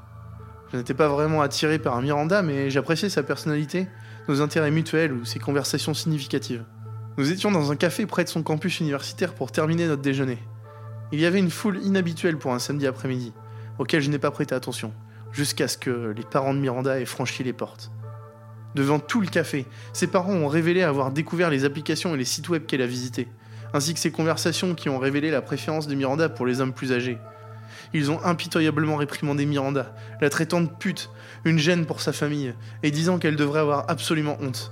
[0.72, 3.88] Je n'étais pas vraiment attiré par Miranda, mais j'appréciais sa personnalité,
[4.28, 6.64] nos intérêts mutuels ou ses conversations significatives.
[7.18, 10.38] Nous étions dans un café près de son campus universitaire pour terminer notre déjeuner.
[11.12, 13.34] Il y avait une foule inhabituelle pour un samedi après-midi,
[13.80, 14.94] auquel je n'ai pas prêté attention,
[15.32, 17.92] jusqu'à ce que les parents de Miranda aient franchi les portes.
[18.76, 22.50] Devant tout le café, ses parents ont révélé avoir découvert les applications et les sites
[22.50, 23.28] web qu'elle a visités,
[23.74, 26.94] ainsi que ses conversations qui ont révélé la préférence de Miranda pour les hommes plus
[26.94, 27.18] âgés.
[27.94, 31.10] Ils ont impitoyablement réprimandé Miranda, la traitant de pute,
[31.46, 34.72] une gêne pour sa famille, et disant qu'elle devrait avoir absolument honte.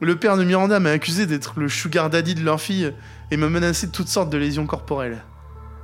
[0.00, 2.92] Le père de Miranda m'a accusé d'être le sugar daddy de leur fille
[3.30, 5.22] et m'a menacé de toutes sortes de lésions corporelles.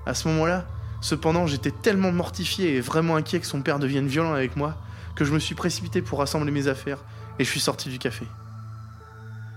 [0.05, 0.67] À ce moment-là,
[1.01, 4.77] cependant, j'étais tellement mortifié et vraiment inquiet que son père devienne violent avec moi
[5.15, 6.99] que je me suis précipité pour rassembler mes affaires
[7.39, 8.27] et je suis sorti du café.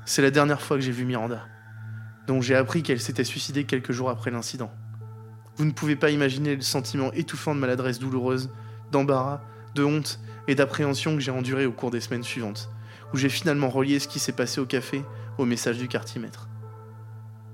[0.06, 1.46] C'est la dernière fois que j'ai vu Miranda,
[2.28, 4.72] dont j'ai appris qu'elle s'était suicidée quelques jours après l'incident.
[5.58, 8.50] Vous ne pouvez pas imaginer le sentiment étouffant de maladresse douloureuse,
[8.92, 9.42] d'embarras,
[9.76, 12.70] de honte et d'appréhension que j'ai enduré au cours des semaines suivantes,
[13.14, 15.04] où j'ai finalement relié ce qui s'est passé au café
[15.38, 16.48] au message du quartier maître.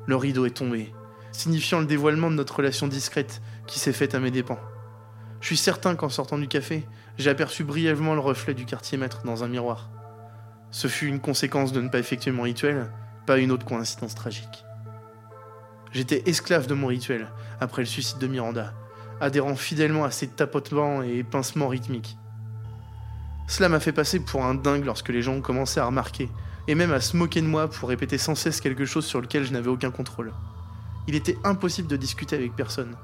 [0.06, 0.94] Le rideau est tombé,
[1.32, 4.60] signifiant le dévoilement de notre relation discrète qui s'est faite à mes dépens.
[5.42, 6.86] Je suis certain qu'en sortant du café,
[7.18, 9.90] j'ai aperçu brièvement le reflet du quartier maître dans un miroir.
[10.72, 12.92] Ce fut une conséquence de ne pas effectuer mon rituel,
[13.26, 14.66] pas une autre coïncidence tragique.
[15.92, 17.28] J'étais esclave de mon rituel,
[17.60, 18.74] après le suicide de Miranda,
[19.20, 22.18] adhérant fidèlement à ses tapotements et pincements rythmiques.
[23.48, 26.30] Cela m'a fait passer pour un dingue lorsque les gens ont commencé à remarquer,
[26.68, 29.44] et même à se moquer de moi pour répéter sans cesse quelque chose sur lequel
[29.44, 30.32] je n'avais aucun contrôle.
[31.08, 32.96] Il était impossible de discuter avec personne.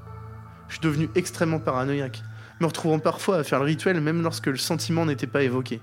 [0.68, 2.22] Je suis devenu extrêmement paranoïaque,
[2.60, 5.80] me retrouvant parfois à faire le rituel même lorsque le sentiment n'était pas évoqué.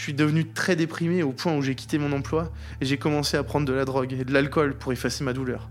[0.00, 3.36] Je suis devenu très déprimé au point où j'ai quitté mon emploi et j'ai commencé
[3.36, 5.68] à prendre de la drogue et de l'alcool pour effacer ma douleur.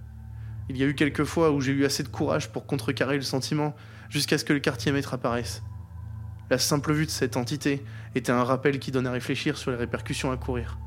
[0.70, 3.24] Il y a eu quelques fois où j'ai eu assez de courage pour contrecarrer le
[3.24, 3.76] sentiment
[4.08, 5.64] jusqu'à ce que le quartier maître apparaisse.
[6.52, 9.78] La simple vue de cette entité était un rappel qui donnait à réfléchir sur les
[9.78, 10.78] répercussions à courir.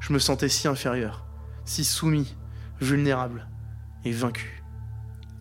[0.00, 1.24] Je me sentais si inférieur,
[1.64, 2.34] si soumis,
[2.80, 3.46] vulnérable
[4.04, 4.64] et vaincu.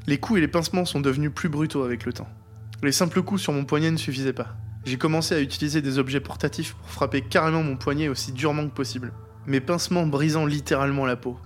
[0.06, 2.30] Les coups et les pincements sont devenus plus brutaux avec le temps.
[2.84, 4.56] Les simples coups sur mon poignet ne suffisaient pas.
[4.86, 8.74] J'ai commencé à utiliser des objets portatifs pour frapper carrément mon poignet aussi durement que
[8.74, 9.12] possible,
[9.46, 11.38] mes pincements brisant littéralement la peau.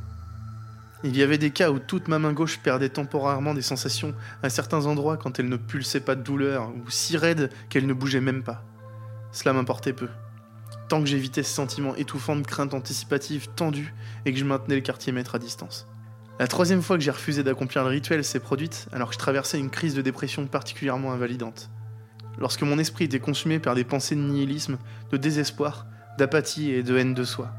[1.04, 4.50] Il y avait des cas où toute ma main gauche perdait temporairement des sensations à
[4.50, 8.22] certains endroits quand elle ne pulsait pas de douleur, ou si raide qu'elle ne bougeait
[8.22, 8.63] même pas.
[9.32, 10.08] Cela m'importait peu.
[10.88, 13.93] Tant que j'évitais ce sentiment étouffant de crainte anticipative tendue
[14.26, 15.88] et que je maintenais le quartier maître à distance.
[16.39, 19.60] La troisième fois que j'ai refusé d'accomplir le rituel s'est produite alors que je traversais
[19.60, 21.69] une crise de dépression particulièrement invalidante
[22.38, 24.78] lorsque mon esprit était consumé par des pensées de nihilisme,
[25.12, 25.86] de désespoir,
[26.17, 27.52] d'apathie et de haine de soi.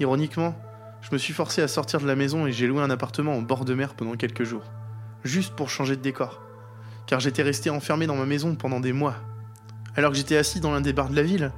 [0.00, 0.56] Ironiquement,
[1.02, 3.42] je me suis forcé à sortir de la maison et j'ai loué un appartement en
[3.42, 4.64] bord de mer pendant quelques jours,
[5.24, 6.42] juste pour changer de décor,
[7.06, 9.16] car j'étais resté enfermé dans ma maison pendant des mois.
[9.96, 11.52] Alors que j'étais assis dans l'un des bars de la ville,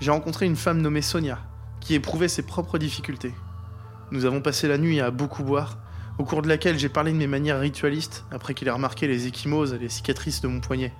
[0.00, 1.38] j'ai rencontré une femme nommée Sonia,
[1.80, 3.34] qui éprouvait ses propres difficultés.
[4.10, 5.78] Nous avons passé la nuit à beaucoup boire,
[6.18, 9.26] au cours de laquelle j'ai parlé de mes manières ritualistes après qu'il ait remarqué les
[9.26, 10.92] échymoses et les cicatrices de mon poignet.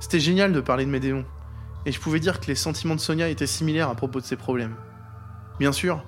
[0.00, 1.00] C'était génial de parler de mes
[1.86, 4.36] et je pouvais dire que les sentiments de Sonia étaient similaires à propos de ses
[4.36, 4.74] problèmes.
[5.58, 6.04] Bien sûr,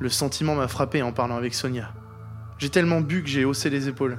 [0.00, 1.92] le sentiment m'a frappé en parlant avec Sonia.
[2.58, 4.18] J'ai tellement bu que j'ai haussé les épaules,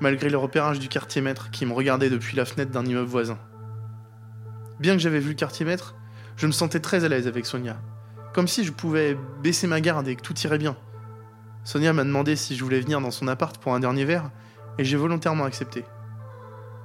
[0.00, 3.38] malgré le repérage du quartier maître qui me regardait depuis la fenêtre d'un immeuble voisin.
[4.80, 5.94] Bien que j'avais vu le quartier maître,
[6.36, 7.76] je me sentais très à l'aise avec Sonia,
[8.32, 10.76] comme si je pouvais baisser ma garde et que tout irait bien.
[11.64, 14.30] Sonia m'a demandé si je voulais venir dans son appart pour un dernier verre,
[14.78, 15.84] et j'ai volontairement accepté.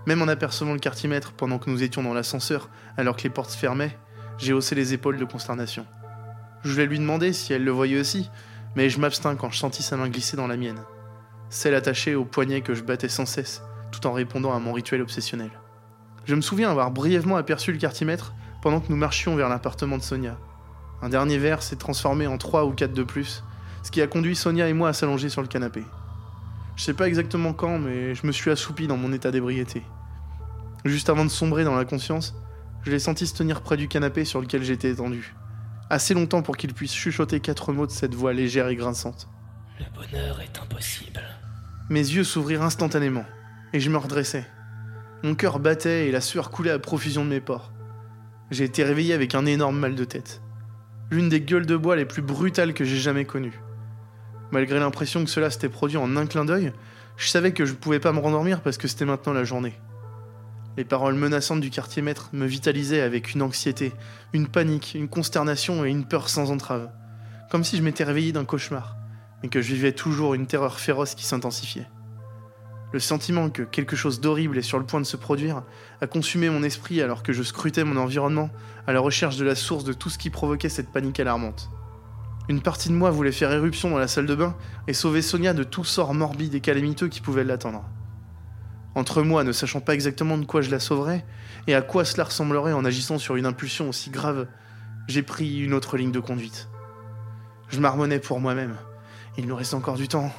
[0.06, 3.52] Même en apercevant le quartier-maître pendant que nous étions dans l'ascenseur, alors que les portes
[3.52, 3.98] se fermaient,
[4.38, 5.86] j'ai haussé les épaules de consternation.
[6.64, 8.30] Je voulais lui demander si elle le voyait aussi,
[8.76, 10.82] mais je m'abstins quand je sentis sa main glisser dans la mienne,
[11.50, 13.62] celle attachée au poignet que je battais sans cesse,
[13.92, 15.52] tout en répondant à mon rituel obsessionnel.
[16.26, 20.04] Je me souviens avoir brièvement aperçu le quartier-maître pendant que nous marchions vers l'appartement de
[20.04, 20.38] Sonia.
[21.02, 23.44] Un dernier verre s'est transformé en trois ou quatre de plus,
[23.84, 25.84] ce qui a conduit Sonia et moi à s'allonger sur le canapé.
[26.76, 29.84] Je sais pas exactement quand, mais je me suis assoupi dans mon état d'ébriété.
[30.86, 32.36] Juste avant de sombrer dans la conscience,
[32.84, 35.34] je l'ai senti se tenir près du canapé sur lequel j'étais étendu.
[35.90, 39.30] Assez longtemps pour qu'il puisse chuchoter quatre mots de cette voix légère et grinçante.
[39.80, 41.22] Le bonheur est impossible.
[41.90, 43.26] Mes yeux s'ouvrirent instantanément,
[43.72, 44.46] et je me redressai.
[45.24, 47.72] Mon cœur battait et la sueur coulait à profusion de mes pores.
[48.52, 50.42] J'ai été réveillé avec un énorme mal de tête.
[51.12, 53.62] L'une des gueules de bois les plus brutales que j'ai jamais connues.
[54.54, 56.74] Malgré l'impression que cela s'était produit en un clin d'œil,
[57.18, 59.74] je savais que je ne pouvais pas me rendormir parce que c'était maintenant la journée.
[60.78, 63.94] Les paroles menaçantes du quartier maître me vitalisaient avec une anxiété,
[64.32, 66.92] une panique, une consternation et une peur sans entrave.
[67.50, 68.96] Comme si je m'étais réveillé d'un cauchemar,
[69.42, 71.88] mais que je vivais toujours une terreur féroce qui s'intensifiait.
[72.92, 75.64] Le sentiment que quelque chose d'horrible est sur le point de se produire
[76.00, 78.52] a consumé mon esprit alors que je scrutais mon environnement
[78.86, 81.72] à la recherche de la source de tout ce qui provoquait cette panique alarmante.
[82.50, 84.56] Une partie de moi voulait faire éruption dans la salle de bain
[84.88, 87.86] et sauver Sonia de tout sort morbide et calamiteux qui pouvait l'attendre.
[88.96, 91.26] Entre moi, ne sachant pas exactement de quoi je la sauverais,
[91.68, 94.48] et à quoi cela ressemblerait en agissant sur une impulsion aussi grave,
[95.08, 96.68] j'ai pris une autre ligne de conduite.
[97.70, 98.76] Je marmonnais pour moi-même.
[99.38, 100.32] Il nous reste encore du temps.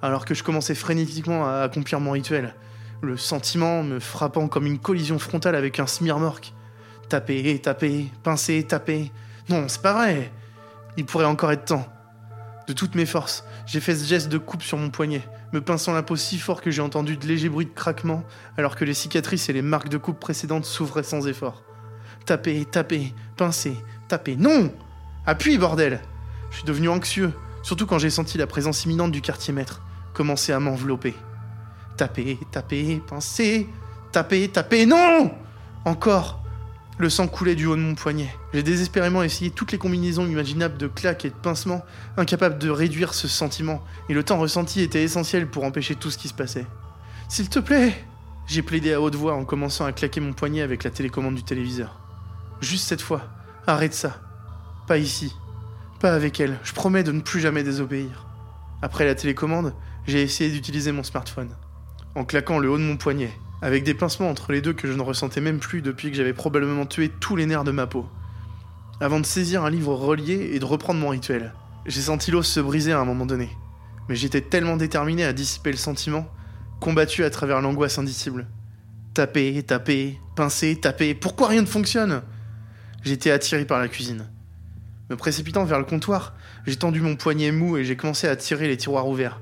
[0.00, 2.54] Alors que je commençais frénétiquement à accomplir mon rituel,
[3.02, 6.54] le sentiment me frappant comme une collision frontale avec un smirmorque.
[7.08, 9.12] Taper, taper, pincer, taper.
[9.48, 10.32] Non, c'est pas vrai.
[10.96, 11.86] Il pourrait encore être temps.
[12.66, 15.92] De toutes mes forces, j'ai fait ce geste de coupe sur mon poignet, me pinçant
[15.92, 18.22] la peau si fort que j'ai entendu de légers bruits de craquement,
[18.56, 21.64] alors que les cicatrices et les marques de coupe précédentes s'ouvraient sans effort.
[22.24, 23.76] Taper, taper, pincer,
[24.08, 24.36] taper.
[24.36, 24.72] Non
[25.26, 26.00] Appuie, bordel
[26.50, 30.52] Je suis devenu anxieux, surtout quand j'ai senti la présence imminente du quartier maître commencer
[30.52, 31.14] à m'envelopper.
[31.96, 33.68] Taper, taper, pincer,
[34.12, 34.86] taper, taper.
[34.86, 35.32] Non
[35.84, 36.41] Encore
[36.98, 38.34] le sang coulait du haut de mon poignet.
[38.52, 41.84] J'ai désespérément essayé toutes les combinaisons imaginables de claques et de pincements,
[42.16, 46.18] incapable de réduire ce sentiment, et le temps ressenti était essentiel pour empêcher tout ce
[46.18, 46.66] qui se passait.
[47.28, 47.94] S'il te plaît
[48.46, 51.42] J'ai plaidé à haute voix en commençant à claquer mon poignet avec la télécommande du
[51.42, 51.98] téléviseur.
[52.60, 53.22] Juste cette fois,
[53.66, 54.20] arrête ça.
[54.86, 55.34] Pas ici.
[55.98, 56.58] Pas avec elle.
[56.62, 58.26] Je promets de ne plus jamais désobéir.
[58.82, 59.74] Après la télécommande,
[60.06, 61.50] j'ai essayé d'utiliser mon smartphone.
[62.14, 64.92] En claquant le haut de mon poignet, avec des pincements entre les deux que je
[64.92, 68.06] ne ressentais même plus depuis que j'avais probablement tué tous les nerfs de ma peau.
[69.00, 71.54] Avant de saisir un livre relié et de reprendre mon rituel,
[71.86, 73.48] j'ai senti l'os se briser à un moment donné.
[74.08, 76.28] Mais j'étais tellement déterminé à dissiper le sentiment,
[76.80, 78.48] combattu à travers l'angoisse indicible.
[79.14, 82.22] Taper, taper, pincer, taper, pourquoi rien ne fonctionne?
[83.04, 84.26] J'étais attiré par la cuisine.
[85.08, 86.34] Me précipitant vers le comptoir,
[86.66, 89.40] j'ai tendu mon poignet mou et j'ai commencé à tirer les tiroirs ouverts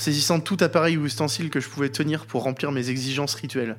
[0.00, 3.76] saisissant tout appareil ou ustensile que je pouvais tenir pour remplir mes exigences rituelles.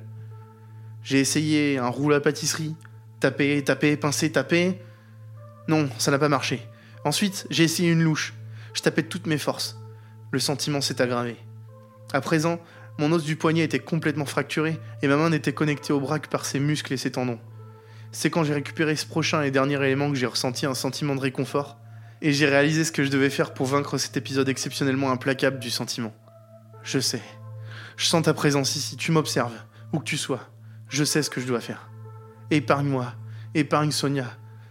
[1.02, 2.76] J'ai essayé un roule à pâtisserie,
[3.18, 4.80] taper, taper, pincer, taper.
[5.66, 6.64] Non, ça n'a pas marché.
[7.04, 8.34] Ensuite, j'ai essayé une louche.
[8.72, 9.76] Je tapais de toutes mes forces.
[10.30, 11.36] Le sentiment s'est aggravé.
[12.12, 12.60] À présent,
[12.98, 16.28] mon os du poignet était complètement fracturé et ma main n'était connectée au bras que
[16.28, 17.40] par ses muscles et ses tendons.
[18.12, 21.20] C'est quand j'ai récupéré ce prochain et dernier élément que j'ai ressenti un sentiment de
[21.20, 21.78] réconfort
[22.22, 25.70] et j'ai réalisé ce que je devais faire pour vaincre cet épisode exceptionnellement implacable du
[25.70, 26.14] sentiment.
[26.84, 27.20] Je sais.
[27.96, 29.52] Je sens ta présence ici, tu m'observes,
[29.92, 30.48] où que tu sois.
[30.88, 31.90] Je sais ce que je dois faire.
[32.50, 33.12] Épargne-moi,
[33.54, 34.26] épargne Sonia.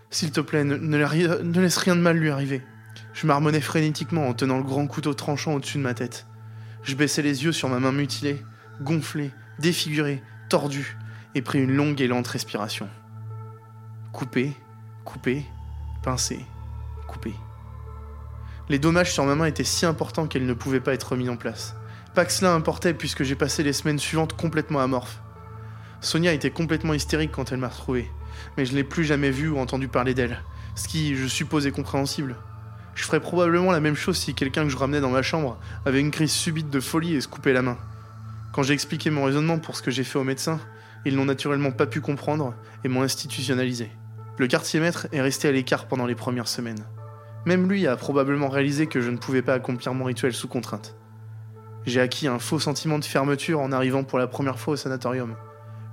[0.10, 2.62] S'il te plaît, ne, laisse rien de mal lui arriver.
[3.14, 6.28] Je marmonnais frénétiquement en tenant le grand couteau tranchant au-dessus de ma tête.
[6.84, 8.42] Je baissais les yeux sur ma main mutilée,
[8.80, 10.98] gonflée, défigurée, tordue,
[11.36, 12.88] et pris une longue et lente respiration.
[14.14, 14.54] Couper,
[15.04, 15.46] couper,
[16.02, 16.46] pincer,
[18.70, 21.36] Les dommages sur ma main étaient si importants qu'elles ne pouvaient pas être remis en
[21.36, 21.76] place.
[22.16, 25.20] Pas que cela importait puisque j'ai passé les semaines suivantes complètement amorphe.
[26.00, 28.10] Sonia était complètement hystérique quand elle m'a retrouvé,
[28.58, 30.42] mais je n'ai plus jamais vu ou entendu parler d'elle,
[30.76, 32.38] ce qui, je suppose, est compréhensible.
[32.96, 36.00] Je ferais probablement la même chose si quelqu'un que je ramenais dans ma chambre avait
[36.00, 37.78] une crise subite de folie et se coupait la main.
[38.54, 40.60] Quand j'ai expliqué mon raisonnement pour ce que j'ai fait au médecin,
[41.06, 43.90] ils n'ont naturellement pas pu comprendre et m'ont institutionnalisé.
[44.38, 46.84] Le quartier maître est resté à l'écart pendant les premières semaines.
[47.46, 50.96] Même lui a probablement réalisé que je ne pouvais pas accomplir mon rituel sous contrainte.
[51.86, 55.36] J'ai acquis un faux sentiment de fermeture en arrivant pour la première fois au sanatorium,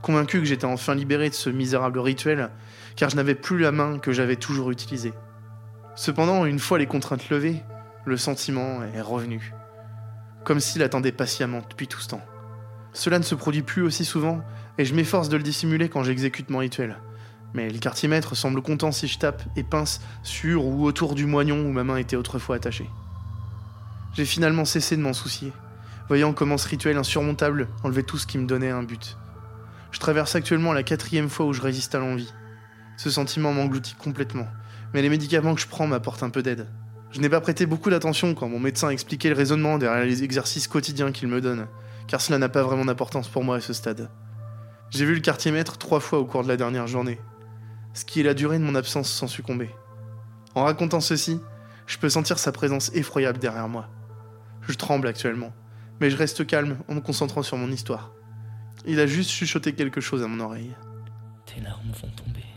[0.02, 2.50] convaincu que j'étais enfin libéré de ce misérable rituel,
[2.96, 5.14] car je n'avais plus la main que j'avais toujours utilisée.
[5.94, 7.62] Cependant, une fois les contraintes levées,
[8.04, 9.54] le sentiment est revenu.
[10.44, 12.22] Comme s'il attendait patiemment depuis tout ce temps.
[12.92, 14.42] Cela ne se produit plus aussi souvent,
[14.76, 16.98] et je m'efforce de le dissimuler quand j'exécute mon rituel.
[17.54, 21.26] Mais le quartier maître semble content si je tape et pince sur ou autour du
[21.26, 22.88] moignon où ma main était autrefois attachée.
[24.14, 25.52] J'ai finalement cessé de m'en soucier,
[26.08, 29.16] voyant comment ce rituel insurmontable enlevait tout ce qui me donnait un but.
[29.92, 32.32] Je traverse actuellement la quatrième fois où je résiste à l'envie.
[32.96, 34.46] Ce sentiment m'engloutit complètement,
[34.92, 36.66] mais les médicaments que je prends m'apportent un peu d'aide.
[37.10, 40.68] Je n'ai pas prêté beaucoup d'attention quand mon médecin expliquait le raisonnement derrière les exercices
[40.68, 41.66] quotidiens qu'il me donne,
[42.06, 44.10] car cela n'a pas vraiment d'importance pour moi à ce stade.
[44.90, 47.18] J'ai vu le quartier maître trois fois au cours de la dernière journée,
[47.94, 49.70] ce qui est la durée de mon absence sans succomber.
[50.54, 51.40] En racontant ceci,
[51.86, 53.88] je peux sentir sa présence effroyable derrière moi.
[54.62, 55.52] Je tremble actuellement,
[56.00, 58.12] mais je reste calme en me concentrant sur mon histoire.
[58.86, 60.74] Il a juste chuchoté quelque chose à mon oreille.
[61.46, 62.47] Tes larmes vont tomber.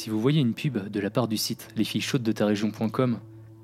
[0.00, 3.18] Si vous voyez une pub de la part du site lesfilleschaudesdetarégion.com,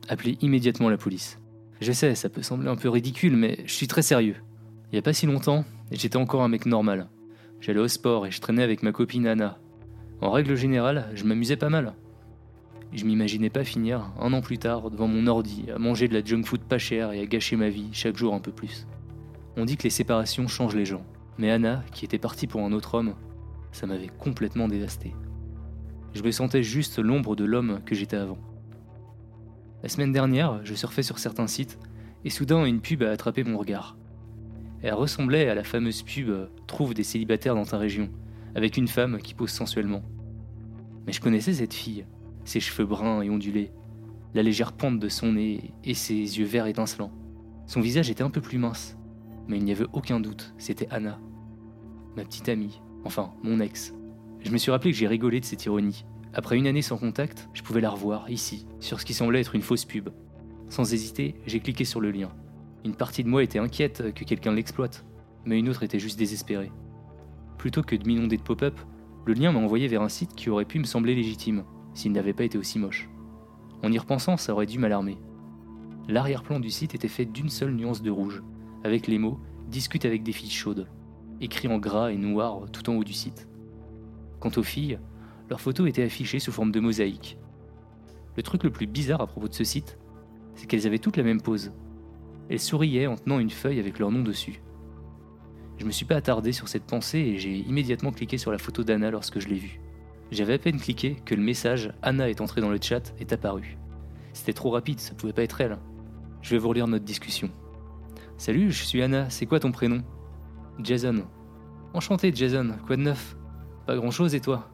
[0.07, 1.40] appelez immédiatement la police.
[1.81, 4.37] Je sais, ça peut sembler un peu ridicule, mais je suis très sérieux.
[4.92, 7.09] Il y a pas si longtemps, j'étais encore un mec normal.
[7.62, 9.59] J'allais au sport et je traînais avec ma copine Anna.
[10.20, 11.94] En règle générale, je m'amusais pas mal.
[12.92, 16.22] Je m'imaginais pas finir, un an plus tard, devant mon ordi, à manger de la
[16.22, 18.87] junk food pas chère et à gâcher ma vie chaque jour un peu plus.
[19.57, 21.07] On dit que les séparations changent les gens.
[21.38, 23.14] Mais Anna, qui était partie pour un autre homme,
[23.72, 25.14] ça m'avait complètement dévasté.
[26.17, 28.39] Je me sentais juste l'ombre de l'homme que j'étais avant.
[29.83, 31.79] La semaine dernière, je surfais sur certains sites
[32.25, 33.99] et soudain une pub a attrapé mon regard.
[34.81, 36.31] Elle ressemblait à la fameuse pub
[36.67, 38.09] Trouve des célibataires dans ta région,
[38.55, 40.03] avec une femme qui pose sensuellement.
[41.07, 42.07] Mais je connaissais cette fille,
[42.47, 43.71] ses cheveux bruns et ondulés,
[44.33, 47.13] la légère pente de son nez et ses yeux verts étincelants.
[47.67, 48.97] Son visage était un peu plus mince,
[49.49, 51.21] mais il n'y avait aucun doute, c'était Anna,
[52.17, 53.93] ma petite amie, enfin mon ex.
[54.47, 56.05] Je me suis rappelé que j'ai rigolé de cette ironie.
[56.33, 59.57] Après une année sans contact, je pouvais la revoir, ici, sur ce qui semblait être
[59.57, 60.11] une fausse pub.
[60.69, 62.31] Sans hésiter, j'ai cliqué sur le lien.
[62.85, 65.05] Une partie de moi était inquiète que quelqu'un l'exploite,
[65.45, 66.71] mais une autre était juste désespérée.
[67.59, 68.79] Plutôt que de m'inonder de pop-up,
[69.25, 72.33] le lien m'a envoyé vers un site qui aurait pu me sembler légitime, s'il n'avait
[72.33, 73.11] pas été aussi moche.
[73.83, 75.19] En y repensant, ça aurait dû m'alarmer.
[76.07, 78.45] L'arrière-plan du site était fait d'une seule nuance de rouge,
[78.85, 80.89] avec les mots Discute avec des filles chaudes,
[81.41, 83.49] écrits en gras et noir tout en haut du site.
[84.47, 85.01] Quant aux filles,
[85.51, 87.37] leurs photos étaient affichées sous forme de mosaïque.
[88.37, 89.99] Le truc le plus bizarre à propos de ce site,
[90.55, 91.73] c'est qu'elles avaient toutes la même pose.
[92.49, 94.63] Elles souriaient en tenant une feuille avec leur nom dessus.
[95.79, 98.85] Je me suis pas attardé sur cette pensée et j'ai immédiatement cliqué sur la photo
[98.85, 99.81] d'Anna lorsque je l'ai vue.
[100.31, 103.77] J'avais à peine cliqué que le message Anna est entrée dans le chat est apparu.
[104.33, 105.77] C'était trop rapide, ça pouvait pas être elle.
[106.41, 107.51] Je vais vous relire notre discussion.
[108.39, 110.05] Salut, je suis Anna, c'est quoi ton prénom
[110.79, 111.25] Jason.
[111.95, 113.36] Enchanté Jason, quoi de neuf?
[113.87, 114.68] Pas grand chose et toi?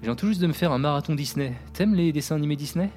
[0.00, 1.54] Je viens tout juste de me faire un marathon Disney.
[1.72, 2.90] T'aimes les dessins animés Disney?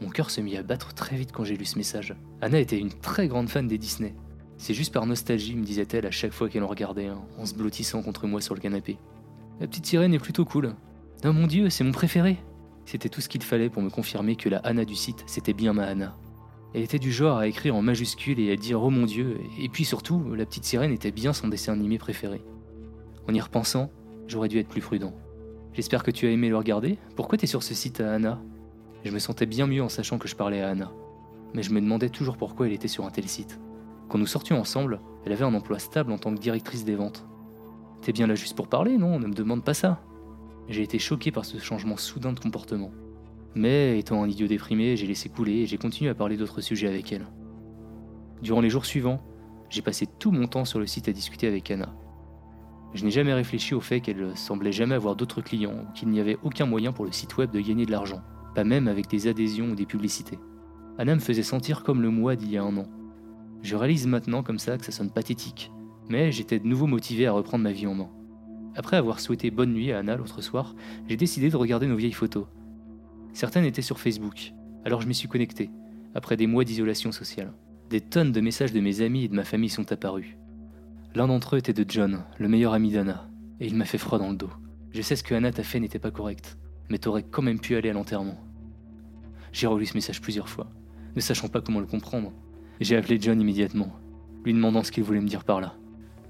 [0.00, 2.16] Mon cœur se mit à battre très vite quand j'ai lu ce message.
[2.40, 4.16] Anna était une très grande fan des Disney.
[4.58, 7.54] C'est juste par nostalgie, me disait-elle à chaque fois qu'elle en regardait un, en se
[7.54, 8.98] blottissant contre moi sur le canapé.
[9.60, 10.74] La petite sirène est plutôt cool.
[11.24, 12.36] Oh mon dieu, c'est mon préféré
[12.86, 15.74] C'était tout ce qu'il fallait pour me confirmer que la Anna du site, c'était bien
[15.74, 16.16] ma Anna.
[16.74, 19.68] Elle était du genre à écrire en majuscule et à dire oh mon dieu, et
[19.68, 22.42] puis surtout, la petite sirène était bien son dessin animé préféré.
[23.28, 23.90] En y repensant,
[24.28, 25.12] j'aurais dû être plus prudent.
[25.72, 26.98] J'espère que tu as aimé le regarder.
[27.16, 28.40] Pourquoi t'es sur ce site à Anna
[29.04, 30.90] Je me sentais bien mieux en sachant que je parlais à Anna.
[31.52, 33.60] Mais je me demandais toujours pourquoi elle était sur un tel site.
[34.08, 37.26] Quand nous sortions ensemble, elle avait un emploi stable en tant que directrice des ventes.
[38.00, 39.18] T'es bien là juste pour parler, non?
[39.18, 40.00] Ne me demande pas ça.
[40.68, 42.90] J'ai été choqué par ce changement soudain de comportement.
[43.54, 46.88] Mais étant un idiot déprimé, j'ai laissé couler et j'ai continué à parler d'autres sujets
[46.88, 47.26] avec elle.
[48.42, 49.22] Durant les jours suivants,
[49.70, 51.94] j'ai passé tout mon temps sur le site à discuter avec Anna.
[52.94, 56.38] Je n'ai jamais réfléchi au fait qu'elle semblait jamais avoir d'autres clients, qu'il n'y avait
[56.42, 58.22] aucun moyen pour le site web de gagner de l'argent,
[58.54, 60.38] pas même avec des adhésions ou des publicités.
[60.98, 62.88] Anna me faisait sentir comme le moi d'il y a un an.
[63.62, 65.70] Je réalise maintenant comme ça que ça sonne pathétique,
[66.08, 68.08] mais j'étais de nouveau motivé à reprendre ma vie en main.
[68.74, 70.74] Après avoir souhaité bonne nuit à Anna l'autre soir,
[71.08, 72.46] j'ai décidé de regarder nos vieilles photos.
[73.32, 74.52] Certaines étaient sur Facebook,
[74.84, 75.70] alors je m'y suis connecté,
[76.14, 77.52] après des mois d'isolation sociale.
[77.90, 80.36] Des tonnes de messages de mes amis et de ma famille sont apparus.
[81.16, 83.26] L'un d'entre eux était de John, le meilleur ami d'Anna,
[83.58, 84.50] et il m'a fait froid dans le dos.
[84.92, 86.58] Je sais ce que Anna t'a fait n'était pas correct,
[86.90, 88.38] mais t'aurais quand même pu aller à l'enterrement.
[89.50, 90.66] J'ai relu ce message plusieurs fois,
[91.14, 92.34] ne sachant pas comment le comprendre.
[92.80, 93.96] J'ai appelé John immédiatement,
[94.44, 95.72] lui demandant ce qu'il voulait me dire par là.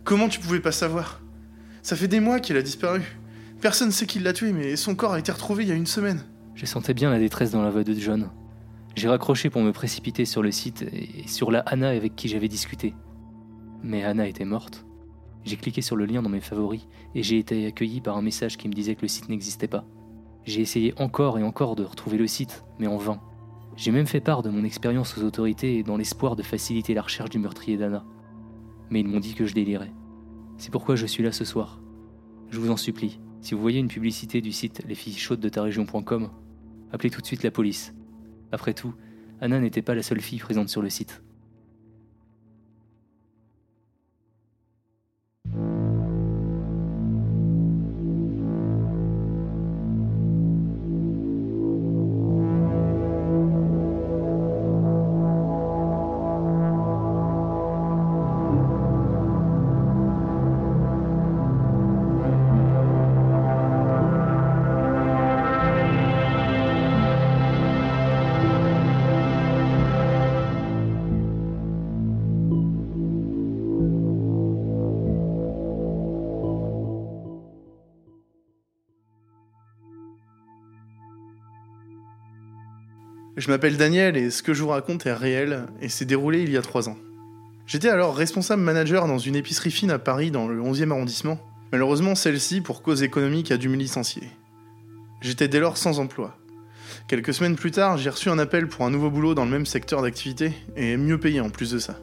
[0.04, 1.20] Comment tu pouvais pas savoir?
[1.82, 3.18] Ça fait des mois qu'il a disparu.
[3.60, 5.86] Personne sait qui l'a tué, mais son corps a été retrouvé il y a une
[5.86, 6.20] semaine.
[6.54, 8.30] Je sentais bien la détresse dans la voix de John.
[8.94, 12.46] J'ai raccroché pour me précipiter sur le site et sur la Anna avec qui j'avais
[12.46, 12.94] discuté.
[13.86, 14.84] Mais Anna était morte.
[15.44, 18.56] J'ai cliqué sur le lien dans mes favoris et j'ai été accueilli par un message
[18.56, 19.84] qui me disait que le site n'existait pas.
[20.44, 23.20] J'ai essayé encore et encore de retrouver le site, mais en vain.
[23.76, 27.30] J'ai même fait part de mon expérience aux autorités dans l'espoir de faciliter la recherche
[27.30, 28.04] du meurtrier d'Anna.
[28.90, 29.92] Mais ils m'ont dit que je délirais.
[30.56, 31.80] C'est pourquoi je suis là ce soir.
[32.50, 36.30] Je vous en supplie, si vous voyez une publicité du site lesfilleschaudesdetarégion.com,
[36.90, 37.94] appelez tout de suite la police.
[38.50, 38.94] Après tout,
[39.40, 41.22] Anna n'était pas la seule fille présente sur le site.
[83.36, 86.50] Je m'appelle Daniel et ce que je vous raconte est réel et s'est déroulé il
[86.50, 86.96] y a trois ans.
[87.66, 91.38] J'étais alors responsable manager dans une épicerie fine à Paris dans le 11e arrondissement.
[91.70, 94.30] Malheureusement, celle-ci, pour cause économique, a dû me licencier.
[95.20, 96.38] J'étais dès lors sans emploi.
[97.08, 99.66] Quelques semaines plus tard, j'ai reçu un appel pour un nouveau boulot dans le même
[99.66, 101.98] secteur d'activité et mieux payé en plus de ça.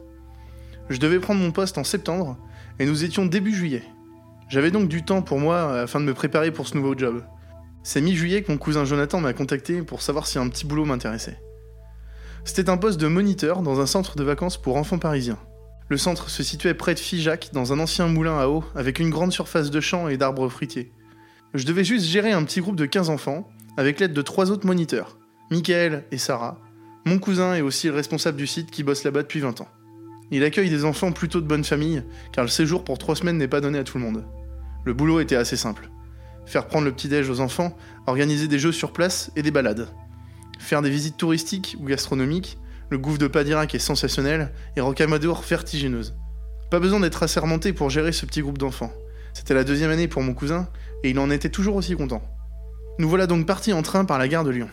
[0.89, 2.38] Je devais prendre mon poste en septembre
[2.77, 3.84] et nous étions début juillet.
[4.49, 7.23] J'avais donc du temps pour moi afin de me préparer pour ce nouveau job.
[7.86, 11.38] C'est mi-juillet que mon cousin Jonathan m'a contacté pour savoir si un petit boulot m'intéressait.
[12.45, 15.38] C'était un poste de moniteur dans un centre de vacances pour enfants parisiens.
[15.89, 19.09] Le centre se situait près de Figeac, dans un ancien moulin à eau, avec une
[19.09, 20.93] grande surface de champs et d'arbres fruitiers.
[21.53, 24.65] Je devais juste gérer un petit groupe de 15 enfants, avec l'aide de trois autres
[24.65, 25.17] moniteurs,
[25.51, 26.61] Michael et Sarah.
[27.05, 29.67] Mon cousin est aussi le responsable du site qui bosse là-bas depuis 20 ans.
[30.31, 33.49] Il accueille des enfants plutôt de bonne famille, car le séjour pour trois semaines n'est
[33.49, 34.25] pas donné à tout le monde.
[34.86, 35.89] Le boulot était assez simple
[36.45, 37.75] faire prendre le petit-déj aux enfants,
[38.07, 39.89] organiser des jeux sur place et des balades.
[40.59, 42.57] Faire des visites touristiques ou gastronomiques,
[42.89, 46.15] le gouffre de Padirac est sensationnel et Rocamadour vertigineuse.
[46.69, 48.91] Pas besoin d'être assermenté pour gérer ce petit groupe d'enfants.
[49.33, 50.67] C'était la deuxième année pour mon cousin
[51.03, 52.21] et il en était toujours aussi content.
[52.99, 54.69] Nous voilà donc partis en train par la gare de Lyon.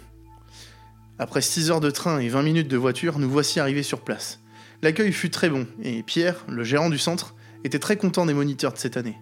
[1.19, 4.41] Après 6 heures de train et 20 minutes de voiture, nous voici arrivés sur place.
[4.83, 8.73] L'accueil fut très bon et Pierre, le gérant du centre, était très content des moniteurs
[8.73, 9.17] de cette année.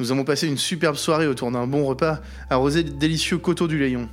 [0.00, 3.78] Nous avons passé une superbe soirée autour d'un bon repas, arrosé de délicieux coteaux du
[3.78, 4.08] Layon.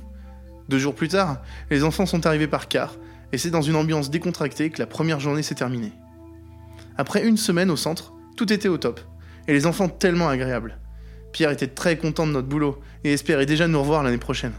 [0.68, 2.96] Deux jours plus tard, les enfants sont arrivés par car,
[3.32, 5.94] et c'est dans une ambiance décontractée que la première journée s'est terminée.
[6.98, 9.00] Après une semaine au centre, tout était au top,
[9.46, 10.76] et les enfants tellement agréables.
[11.32, 14.52] Pierre était très content de notre boulot, et espérait déjà nous revoir l'année prochaine.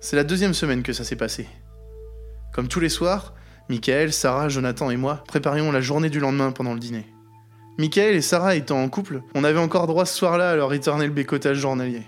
[0.00, 1.46] C'est la deuxième semaine que ça s'est passé.
[2.52, 3.32] Comme tous les soirs,
[3.68, 7.06] Michael, Sarah, Jonathan et moi préparions la journée du lendemain pendant le dîner.
[7.78, 11.10] Michael et Sarah étant en couple, on avait encore droit ce soir-là à leur éternel
[11.10, 12.02] bécotage journalier.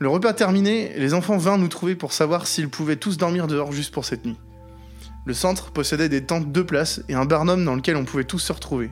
[0.00, 3.70] Le repas terminé, les enfants vinrent nous trouver pour savoir s'ils pouvaient tous dormir dehors
[3.70, 4.38] juste pour cette nuit.
[5.24, 8.40] Le centre possédait des tentes de place et un barnum dans lequel on pouvait tous
[8.40, 8.90] se retrouver.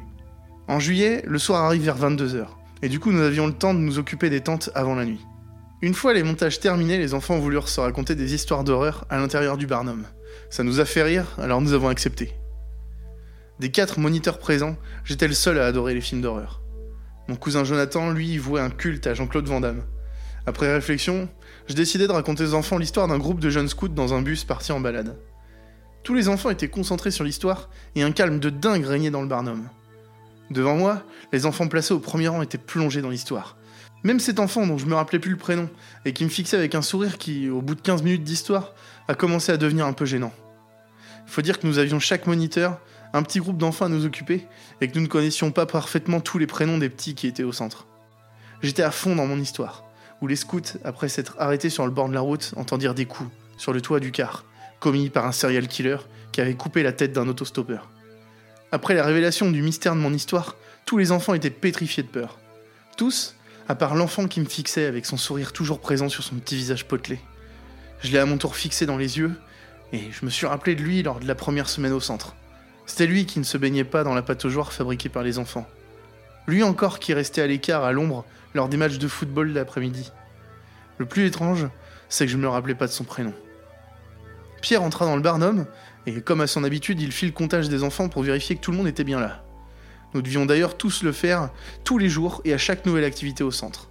[0.68, 2.46] En juillet, le soir arrive vers 22h,
[2.82, 5.26] et du coup nous avions le temps de nous occuper des tentes avant la nuit.
[5.82, 9.56] Une fois les montages terminés, les enfants voulurent se raconter des histoires d'horreur à l'intérieur
[9.56, 10.04] du barnum.
[10.50, 12.32] Ça nous a fait rire, alors nous avons accepté.
[13.60, 16.62] Des quatre moniteurs présents, j'étais le seul à adorer les films d'horreur.
[17.28, 19.82] Mon cousin Jonathan, lui, vouait un culte à Jean-Claude Van Damme.
[20.46, 21.28] Après réflexion,
[21.68, 24.44] je décidai de raconter aux enfants l'histoire d'un groupe de jeunes scouts dans un bus
[24.44, 25.18] parti en balade.
[26.04, 29.28] Tous les enfants étaient concentrés sur l'histoire et un calme de dingue régnait dans le
[29.28, 29.68] barnum.
[30.50, 33.58] Devant moi, les enfants placés au premier rang étaient plongés dans l'histoire.
[34.04, 35.68] Même cet enfant dont je me rappelais plus le prénom
[36.06, 38.72] et qui me fixait avec un sourire qui, au bout de 15 minutes d'histoire,
[39.06, 40.32] a commencé à devenir un peu gênant.
[41.26, 42.80] Il faut dire que nous avions chaque moniteur
[43.12, 44.46] un petit groupe d'enfants à nous occuper
[44.80, 47.52] et que nous ne connaissions pas parfaitement tous les prénoms des petits qui étaient au
[47.52, 47.86] centre.
[48.62, 49.84] J'étais à fond dans mon histoire,
[50.20, 53.30] où les scouts, après s'être arrêtés sur le bord de la route, entendirent des coups
[53.56, 54.44] sur le toit du car,
[54.78, 55.96] commis par un serial killer
[56.32, 57.88] qui avait coupé la tête d'un autostoppeur.
[58.72, 60.56] Après la révélation du mystère de mon histoire,
[60.86, 62.38] tous les enfants étaient pétrifiés de peur.
[62.96, 63.34] Tous,
[63.68, 66.86] à part l'enfant qui me fixait avec son sourire toujours présent sur son petit visage
[66.86, 67.20] potelé.
[68.02, 69.32] Je l'ai à mon tour fixé dans les yeux,
[69.92, 72.36] Et je me suis rappelé de lui lors de la première semaine au centre.
[72.86, 75.66] C'était lui qui ne se baignait pas dans la pataugeoire fabriquée par les enfants.
[76.46, 78.24] Lui encore qui restait à l'écart, à l'ombre,
[78.54, 80.10] lors des matchs de football l'après-midi.
[80.98, 81.68] Le plus étrange,
[82.08, 83.32] c'est que je ne me rappelais pas de son prénom.
[84.60, 85.66] Pierre entra dans le barnum,
[86.06, 88.70] et comme à son habitude, il fit le comptage des enfants pour vérifier que tout
[88.70, 89.44] le monde était bien là.
[90.12, 91.50] Nous devions d'ailleurs tous le faire,
[91.84, 93.88] tous les jours et à chaque nouvelle activité au centre.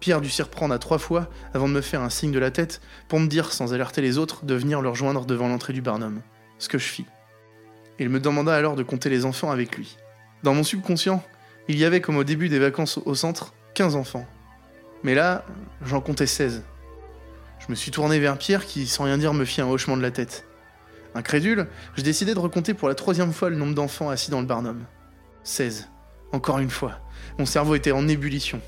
[0.00, 2.50] Pierre dut s'y reprendre à trois fois avant de me faire un signe de la
[2.50, 5.82] tête pour me dire, sans alerter les autres, de venir le rejoindre devant l'entrée du
[5.82, 6.22] barnum.
[6.58, 7.06] Ce que je fis.
[8.00, 9.98] Il me demanda alors de compter les enfants avec lui.
[10.42, 11.22] Dans mon subconscient,
[11.68, 14.26] il y avait comme au début des vacances au centre, 15 enfants.
[15.04, 15.44] Mais là,
[15.84, 16.62] j'en comptais 16.
[17.58, 20.02] Je me suis tourné vers Pierre qui, sans rien dire, me fit un hochement de
[20.02, 20.46] la tête.
[21.14, 24.46] Incrédule, je décidai de recompter pour la troisième fois le nombre d'enfants assis dans le
[24.46, 24.82] barnum.
[25.44, 25.90] 16.
[26.32, 27.00] Encore une fois.
[27.38, 28.62] Mon cerveau était en ébullition.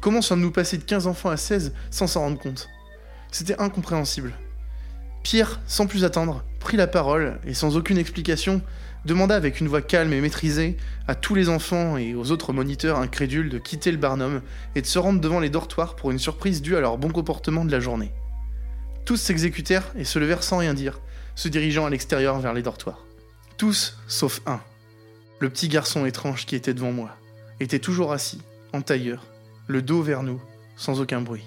[0.00, 2.68] Comment sommes-nous passés de 15 enfants à 16 sans s'en rendre compte?
[3.32, 4.32] C'était incompréhensible.
[5.24, 8.60] Pierre, sans plus attendre, prit la parole et sans aucune explication,
[9.06, 10.76] demanda avec une voix calme et maîtrisée
[11.08, 14.42] à tous les enfants et aux autres moniteurs incrédules de quitter le barnum
[14.74, 17.64] et de se rendre devant les dortoirs pour une surprise due à leur bon comportement
[17.64, 18.12] de la journée.
[19.06, 21.00] Tous s'exécutèrent et se levèrent sans rien dire,
[21.36, 23.06] se dirigeant à l'extérieur vers les dortoirs.
[23.56, 24.60] Tous, sauf un.
[25.38, 27.16] Le petit garçon étrange qui était devant moi
[27.60, 28.42] était toujours assis,
[28.74, 29.24] en tailleur,
[29.68, 30.40] le dos vers nous,
[30.76, 31.44] sans aucun bruit.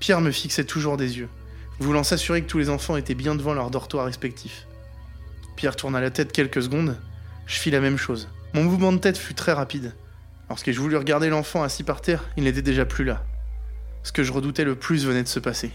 [0.00, 1.28] Pierre me fixait toujours des yeux,
[1.82, 4.66] voulant s'assurer que tous les enfants étaient bien devant leur dortoir respectif.
[5.56, 6.98] Pierre tourna la tête quelques secondes,
[7.46, 8.28] je fis la même chose.
[8.54, 9.94] Mon mouvement de tête fut très rapide.
[10.48, 13.24] Lorsque je voulus regarder l'enfant assis par terre, il n'était déjà plus là.
[14.02, 15.70] Ce que je redoutais le plus venait de se passer.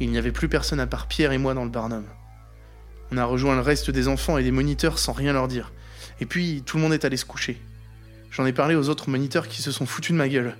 [0.00, 2.04] Il n'y avait plus personne à part Pierre et moi dans le barnum.
[3.12, 5.72] On a rejoint le reste des enfants et des moniteurs sans rien leur dire.
[6.20, 7.60] Et puis, tout le monde est allé se coucher.
[8.30, 10.56] J'en ai parlé aux autres moniteurs qui se sont foutus de ma gueule.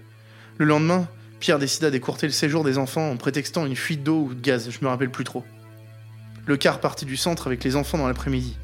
[0.59, 1.09] Le lendemain,
[1.45, 4.71] Pierre décida d'écourter le séjour des enfants en prétextant une fuite d'eau ou de gaz,
[4.71, 5.45] je me rappelle plus trop.
[6.47, 8.57] Le car partit du centre avec les enfants dans l'après-midi.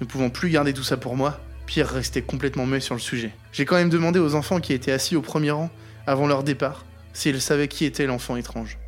[0.00, 3.34] Ne pouvant plus garder tout ça pour moi, Pierre restait complètement muet sur le sujet.
[3.52, 5.68] J'ai quand même demandé aux enfants qui étaient assis au premier rang,
[6.06, 8.78] avant leur départ, s'ils savaient qui était l'enfant étrange.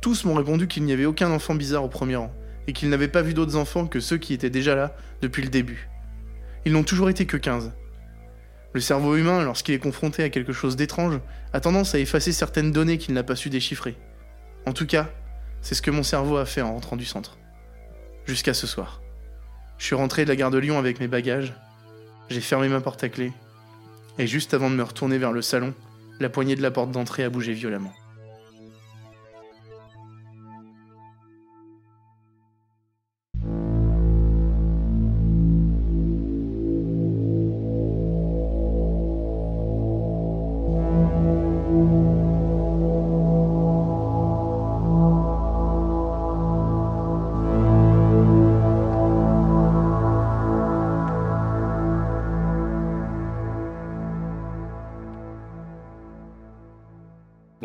[0.00, 2.32] Tous m'ont répondu qu'il n'y avait aucun enfant bizarre au premier rang,
[2.66, 5.50] et qu'ils n'avaient pas vu d'autres enfants que ceux qui étaient déjà là depuis le
[5.50, 5.90] début.
[6.64, 7.72] Ils n'ont toujours été que 15.
[8.74, 11.20] Le cerveau humain, lorsqu'il est confronté à quelque chose d'étrange,
[11.52, 13.96] a tendance à effacer certaines données qu'il n'a pas su déchiffrer.
[14.66, 15.08] En tout cas,
[15.62, 17.38] c'est ce que mon cerveau a fait en rentrant du centre.
[18.26, 19.00] Jusqu'à ce soir.
[19.78, 21.54] Je suis rentré de la gare de Lyon avec mes bagages,
[22.28, 23.32] j'ai fermé ma porte à clé,
[24.18, 25.72] et juste avant de me retourner vers le salon,
[26.20, 27.92] la poignée de la porte d'entrée a bougé violemment.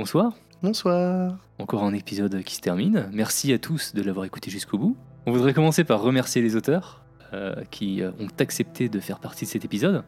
[0.04, 0.34] Bonsoir.
[0.62, 1.38] Bonsoir.
[1.60, 3.10] Encore un épisode qui se termine.
[3.14, 4.98] Merci à tous de l'avoir écouté jusqu'au bout.
[5.26, 9.46] On voudrait commencer par remercier les auteurs euh, qui euh, ont accepté de faire partie
[9.46, 10.04] de cet épisode.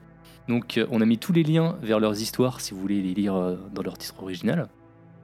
[0.49, 3.13] Donc euh, on a mis tous les liens vers leurs histoires si vous voulez les
[3.13, 4.67] lire euh, dans leur titre original.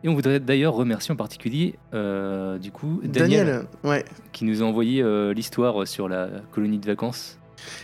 [0.06, 4.64] Et on voudrait d'ailleurs remercier en particulier euh, du coup Daniel, Daniel, ouais, qui nous
[4.64, 5.04] a envoyé
[5.34, 7.38] l'histoire sur la colonie de vacances.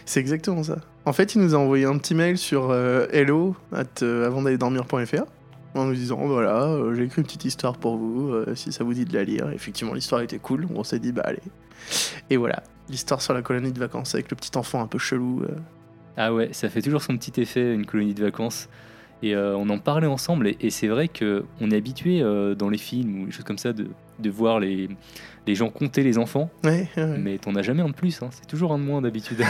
[0.05, 0.77] c'est exactement ça.
[1.03, 5.25] En fait, il nous a envoyé un petit mail sur hello at, avant d'aller dormir.fr
[5.77, 8.83] en nous disant voilà, euh, j'ai écrit une petite histoire pour vous, euh, si ça
[8.83, 9.49] vous dit de la lire.
[9.51, 11.41] Effectivement, l'histoire était cool, on s'est dit bah allez.
[12.29, 15.43] Et voilà, l'histoire sur la colonie de vacances avec le petit enfant un peu chelou.
[15.43, 15.55] euh.
[16.17, 18.67] Ah ouais, ça fait toujours son petit effet, une colonie de vacances.
[19.23, 22.53] Et euh, on en parlait ensemble, et, et c'est vrai que on est habitué euh,
[22.53, 23.87] dans les films ou des choses comme ça de,
[24.19, 24.89] de voir les,
[25.47, 27.17] les gens compter les enfants, Ouais, ouais.
[27.17, 28.27] mais t'en as jamais un de plus, hein.
[28.31, 29.41] c'est toujours un de moins d'habitude.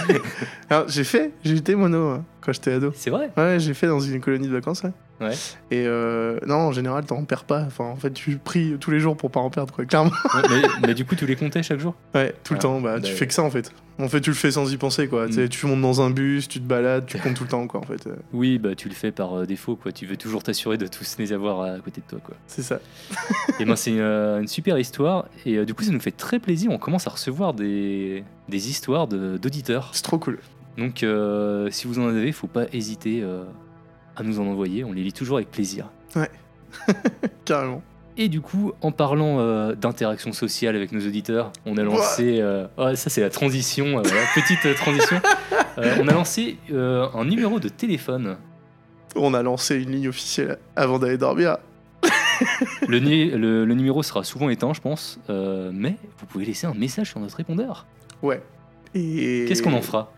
[0.70, 2.92] Alors j'ai fait, j'ai été mono hein, quand j'étais ado.
[2.94, 3.30] c'est vrai?
[3.36, 4.82] Ouais, j'ai fait dans une colonie de vacances.
[4.82, 4.92] Ouais.
[5.20, 5.34] Ouais.
[5.70, 7.60] Et euh, non, en général, t'en perds pas.
[7.62, 10.10] Enfin, en fait, tu pries tous les jours pour pas en perdre, quoi, clairement.
[10.34, 11.94] Ouais, mais, mais du coup, tu les comptais chaque jour?
[12.14, 12.80] Ouais, tout le Ah, temps.
[12.80, 13.70] Bah, tu bah, fais que ça en fait.
[14.00, 15.26] En fait, tu le fais sans y penser, quoi.
[15.28, 15.48] Tu sais, Mm.
[15.48, 17.78] Tu montes dans un bus, tu te balades, tu comptes tout le temps, quoi.
[17.80, 19.92] En fait, Oui, bah tu le fais par euh, défaut, quoi.
[19.92, 22.34] Tu veux toujours t'assurer de tous les avoir à côté de toi, quoi.
[22.48, 22.80] c'est ça.
[23.60, 26.40] Et ben c'est euh, une super histoire, et euh, du coup, ça nous fait très
[26.40, 26.70] plaisir.
[26.72, 29.90] On commence à recevoir des, des histoires de- d'auditeurs.
[29.92, 30.38] C'est trop cool.
[30.78, 33.44] Donc, euh, si vous en avez, faut pas hésiter euh,
[34.16, 34.84] à nous en envoyer.
[34.84, 35.90] On les lit toujours avec plaisir.
[37.44, 37.82] Carrément.
[38.18, 42.40] Et du coup, en parlant euh, d'interaction sociale avec nos auditeurs, on a lancé.
[42.40, 44.02] euh, ouais, ça, c'est la transition, euh,
[44.34, 45.20] petite transition.
[45.78, 48.36] On a lancé un numéro de téléphone.
[49.16, 51.56] On a lancé une ligne officielle avant d'aller dormir.
[52.88, 57.08] le, le- le numéro sera souvent éteint, je pense, mais vous pouvez laisser un message
[57.08, 57.86] sur notre répondeur.
[58.22, 58.42] Ouais.
[58.94, 59.46] Et...
[59.48, 60.12] Qu'est-ce qu'on en fera?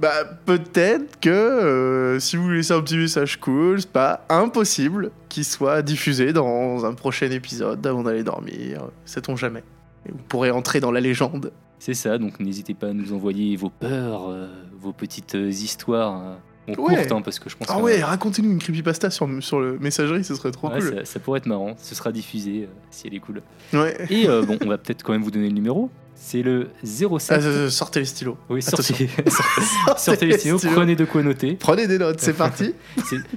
[0.00, 5.44] Bah, peut-être que euh, si vous laissez un petit message cool, c'est pas impossible qu'il
[5.44, 8.88] soit diffusé dans un prochain épisode avant d'aller dormir.
[9.04, 9.62] Sait-on jamais.
[10.08, 11.52] Et vous pourrez entrer dans la légende.
[11.78, 14.48] C'est ça, donc n'hésitez pas à nous envoyer vos peurs, euh,
[14.80, 16.38] vos petites euh, histoires.
[16.68, 17.12] bon, Ouais.
[17.12, 20.24] hein, parce que je pense Ah que- ouais, racontez-nous une creepypasta sur, sur le messagerie,
[20.24, 20.94] ce serait trop Ouais, cool.
[20.98, 21.74] ça, ça pourrait être marrant.
[21.78, 23.42] Ce sera diffusé euh, si elle est cool.
[23.74, 23.94] Ouais.
[24.10, 25.90] Et euh, bon, on va peut-être quand même vous donner le numéro.
[26.18, 27.30] C'est le 07.
[27.30, 28.38] Ah, sortez les stylos.
[28.48, 29.08] oui, sortez,
[29.98, 31.54] sortez les stylos, prenez de quoi noter.
[31.60, 32.74] Prenez des notes, c'est parti.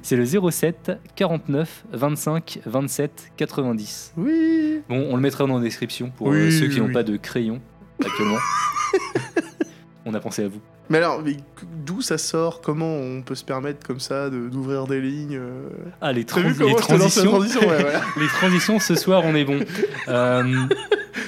[0.02, 4.14] C'est- le 07 49 25 27 90.
[4.18, 4.82] Oui.
[4.88, 6.94] Bon, on le mettra dans la description pour Oui, euh, ceux qui n'ont oui.
[6.94, 7.60] pas de crayon
[8.04, 8.38] actuellement.
[10.06, 10.62] on a pensé à vous.
[10.90, 11.36] Mais alors, mais
[11.86, 12.62] d'où ça sort?
[12.62, 15.68] Comment on peut se permettre comme ça de- d'ouvrir des lignes euh?
[16.02, 17.30] Ah, les, trans- les transitions.
[17.30, 17.60] transition?
[17.62, 18.02] Ouais, voilà.
[18.18, 19.60] les transitions, ce soir, on est bon.
[20.08, 20.44] Euh,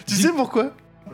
[0.08, 0.74] Tu sais pourquoi?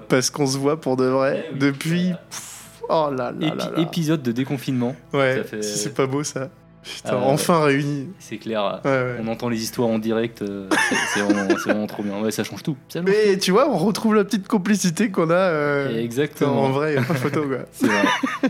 [0.10, 2.12] Parce qu'on se voit pour de vrai Eh oui, depuis.
[2.30, 2.53] pff,
[2.89, 3.82] Oh là là épi- là là.
[3.82, 4.95] épisode de déconfinement.
[5.14, 6.49] Ouais, fait- c'est pas beau ça.
[6.84, 8.08] Putain, Ah, enfin réunis.
[8.18, 8.80] C'est clair.
[8.86, 9.16] Ouais, ouais.
[9.22, 10.41] On entend les histoires en direct.
[10.41, 10.70] euh,
[11.14, 11.20] c'est-
[11.60, 12.22] vraiment, trop bien.
[12.22, 12.78] Ouais, ça change tout.
[12.88, 15.34] Ça change Mais tu vois, on retrouve la petite complicité qu'on a.
[15.34, 15.97] euh.
[16.01, 16.64] Exactement.
[16.64, 17.58] En vrai, y a pas photo quoi.
[17.74, 18.03] C'est vrai.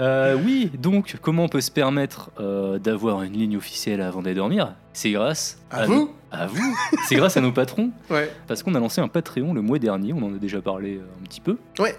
[0.00, 4.36] Euh, oui, donc comment on peut se permettre euh, d'avoir une ligne officielle avant d'aller
[4.36, 4.74] dormir?
[4.94, 6.76] C'est grâce À vous à vous.
[7.06, 8.30] C'est grâce à nos patrons Ouais.
[8.46, 10.12] parce qu'on a lancé un Patreon le mois dernier.
[10.12, 11.58] On en a déjà parlé euh, un petit peu.
[11.78, 11.96] Ouais.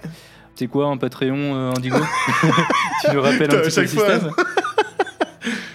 [0.56, 1.97] C'est quoi un Patreon, Indigo?
[3.06, 4.32] Tu nous rappelles un petit peu le système?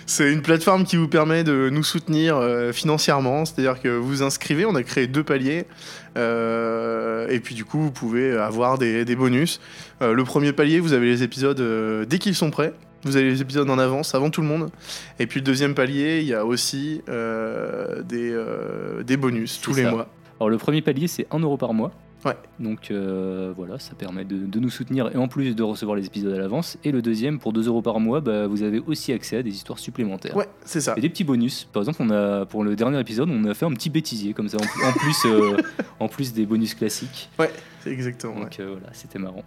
[0.09, 4.23] C'est une plateforme qui vous permet de nous soutenir euh, financièrement, c'est-à-dire que vous vous
[4.23, 5.65] inscrivez, on a créé deux paliers,
[6.17, 9.61] euh, et puis du coup vous pouvez avoir des, des bonus.
[10.03, 11.61] Euh, le premier palier, vous avez les épisodes
[12.09, 14.71] dès qu'ils sont prêts, vous avez les épisodes en avance, avant tout le monde.
[15.19, 18.45] Et puis le deuxième palier, il y a aussi des,
[19.05, 19.91] des bonus tous les ça.
[19.91, 20.09] mois.
[20.39, 21.91] Alors le premier palier c'est 1 euro par mois.
[22.27, 22.37] Ouais.
[22.59, 26.07] Donc euh, voilà, ça permet de, de nous soutenir et en plus de recevoir les
[26.07, 26.77] épisodes à l'avance.
[26.85, 29.51] Et le deuxième, pour 2 euros par mois, bah, vous avez aussi accès à des
[29.51, 30.37] histoires supplémentaires.
[30.37, 30.95] Ouais, c'est ça.
[30.97, 31.69] Et des petits bonus.
[31.73, 34.49] Par exemple, on a, pour le dernier épisode, on a fait un petit bêtisier comme
[34.49, 35.57] ça, en, en plus, euh,
[36.01, 37.31] en plus des bonus classiques.
[37.39, 37.51] Ouais,
[37.87, 38.41] exactement.
[38.41, 39.45] Donc euh, voilà, c'était marrant.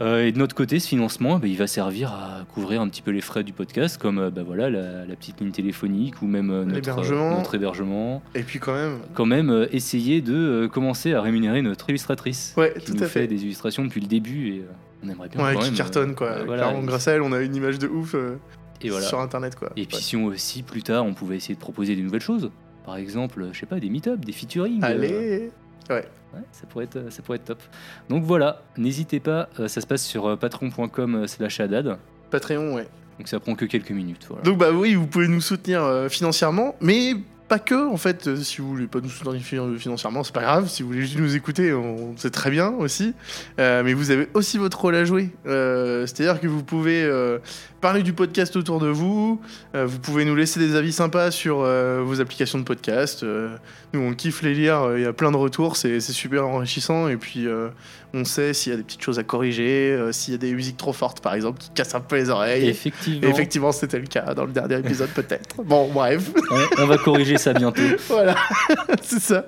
[0.00, 3.02] Euh, et de notre côté, ce financement, bah, il va servir à couvrir un petit
[3.02, 6.26] peu les frais du podcast, comme euh, bah, voilà, la, la petite ligne téléphonique ou
[6.26, 8.22] même euh, notre, hébergement.
[8.34, 12.86] Et puis quand même, Quand même, essayer de commencer à rémunérer notre illustratrice, ouais, qui
[12.92, 13.26] tout nous à fait fait.
[13.26, 14.64] des illustrations depuis le début et
[15.04, 15.74] on aimerait bien Ouais, quand qui même.
[15.74, 16.44] cartonne quoi.
[16.44, 18.14] voilà, Clairement, grâce à elle, on a une image de ouf
[18.80, 19.04] et voilà.
[19.06, 19.70] sur internet quoi.
[19.76, 22.50] Et puis si on aussi plus tard, on pouvait essayer de proposer des nouvelles choses.
[22.84, 24.82] Par exemple, je sais pas, des meet-up, des featuring.
[24.82, 25.50] Allez
[25.90, 26.04] Ouais,
[26.52, 27.62] ça pourrait être, ça pourrait être top.
[28.08, 31.98] Donc voilà, n'hésitez pas, euh, ça se passe sur euh, patreon.com euh, slash haddad.
[32.30, 32.86] Patreon, ouais.
[33.18, 34.26] Donc ça prend que quelques minutes.
[34.28, 34.42] Voilà.
[34.44, 37.14] Donc bah oui, vous pouvez nous soutenir euh, financièrement, mais
[37.48, 38.26] pas que en fait.
[38.28, 40.68] euh, si vous voulez pas nous soutenir fi- financièrement, c'est pas grave.
[40.68, 43.14] Si vous voulez juste nous écouter, on c'est très bien aussi.
[43.58, 45.30] Euh, mais vous avez aussi votre rôle à jouer.
[45.46, 47.08] Euh, C'est-à-dire que vous pouvez
[47.80, 49.40] parler du podcast autour de vous.
[49.74, 53.22] vous pouvez nous laisser des avis sympas sur vos applications de podcast.
[53.22, 54.92] nous, on kiffe les lire.
[54.96, 55.76] Il y a plein de retours.
[55.76, 57.08] C'est super enrichissant.
[57.08, 57.46] Et puis
[58.14, 60.52] on sait s'il y a des petites choses à corriger, euh, s'il y a des
[60.52, 62.66] musiques trop fortes par exemple qui cassent un peu les oreilles.
[62.66, 65.62] Et Effectivement, effectivement, c'était le cas dans le dernier épisode, peut-être.
[65.62, 67.82] Bon, bref, on, on va corriger ça bientôt.
[68.08, 68.34] voilà,
[69.02, 69.44] c'est ça.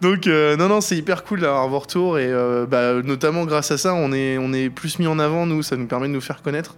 [0.00, 3.70] Donc, euh, non, non, c'est hyper cool d'avoir vos retours et euh, bah, notamment grâce
[3.70, 6.12] à ça, on est, on est plus mis en avant, nous, ça nous permet de
[6.12, 6.76] nous faire connaître.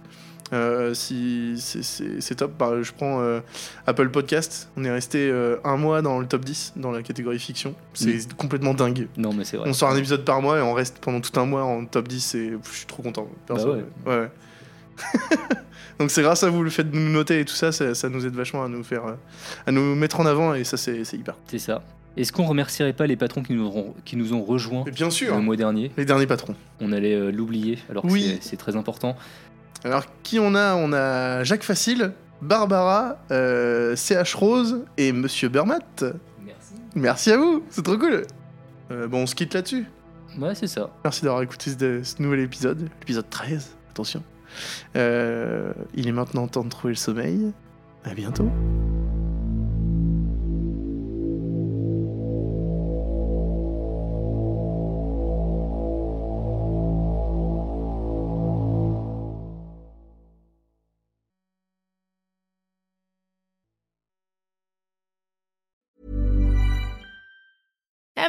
[0.53, 2.53] Euh, si, c'est- top.
[2.57, 3.39] Bah, je prends euh,
[3.87, 7.39] Apple Podcast, on est resté euh, un mois dans le top 10 dans la catégorie
[7.39, 7.75] fiction.
[7.93, 9.07] C'est complètement dingue.
[9.17, 9.67] Non, mais c'est vrai.
[9.69, 12.07] On sort un épisode par mois et on reste pendant tout un mois en top
[12.07, 13.27] 10 et je suis trop content.
[13.47, 13.83] Bah ouais.
[14.05, 14.29] ouais, ouais.
[15.99, 18.09] Donc c'est grâce à vous le fait de nous noter et tout ça, ça, ça
[18.09, 19.03] nous aide vachement à nous faire,
[19.65, 21.35] à nous mettre en avant et ça c'est hyper.
[21.47, 21.83] C'est ça.
[22.15, 25.09] Est-ce qu'on remercierait pas les patrons qui nous ont, qui nous ont rejoints Mais bien
[25.09, 25.91] sûr, le mois dernier?
[25.97, 26.55] Les derniers patrons.
[26.79, 28.37] On allait euh, l'oublier, alors que Oui.
[28.41, 29.15] c'est très important.
[29.83, 30.75] Alors qui on a?
[30.75, 35.79] On a Jacques Facile, Barbara, euh, CH Rose et Monsieur Bermat.
[36.43, 36.73] Merci.
[36.95, 38.25] Merci à vous, c'est trop cool.
[38.91, 39.85] Euh, bon, on se quitte là-dessus.
[40.37, 40.89] Ouais, c'est ça.
[41.03, 44.23] Merci d'avoir écouté ce, ce nouvel épisode, l'épisode 13, attention.
[44.95, 47.51] Euh, il est maintenant temps de trouver le sommeil.
[48.05, 48.49] À bientôt.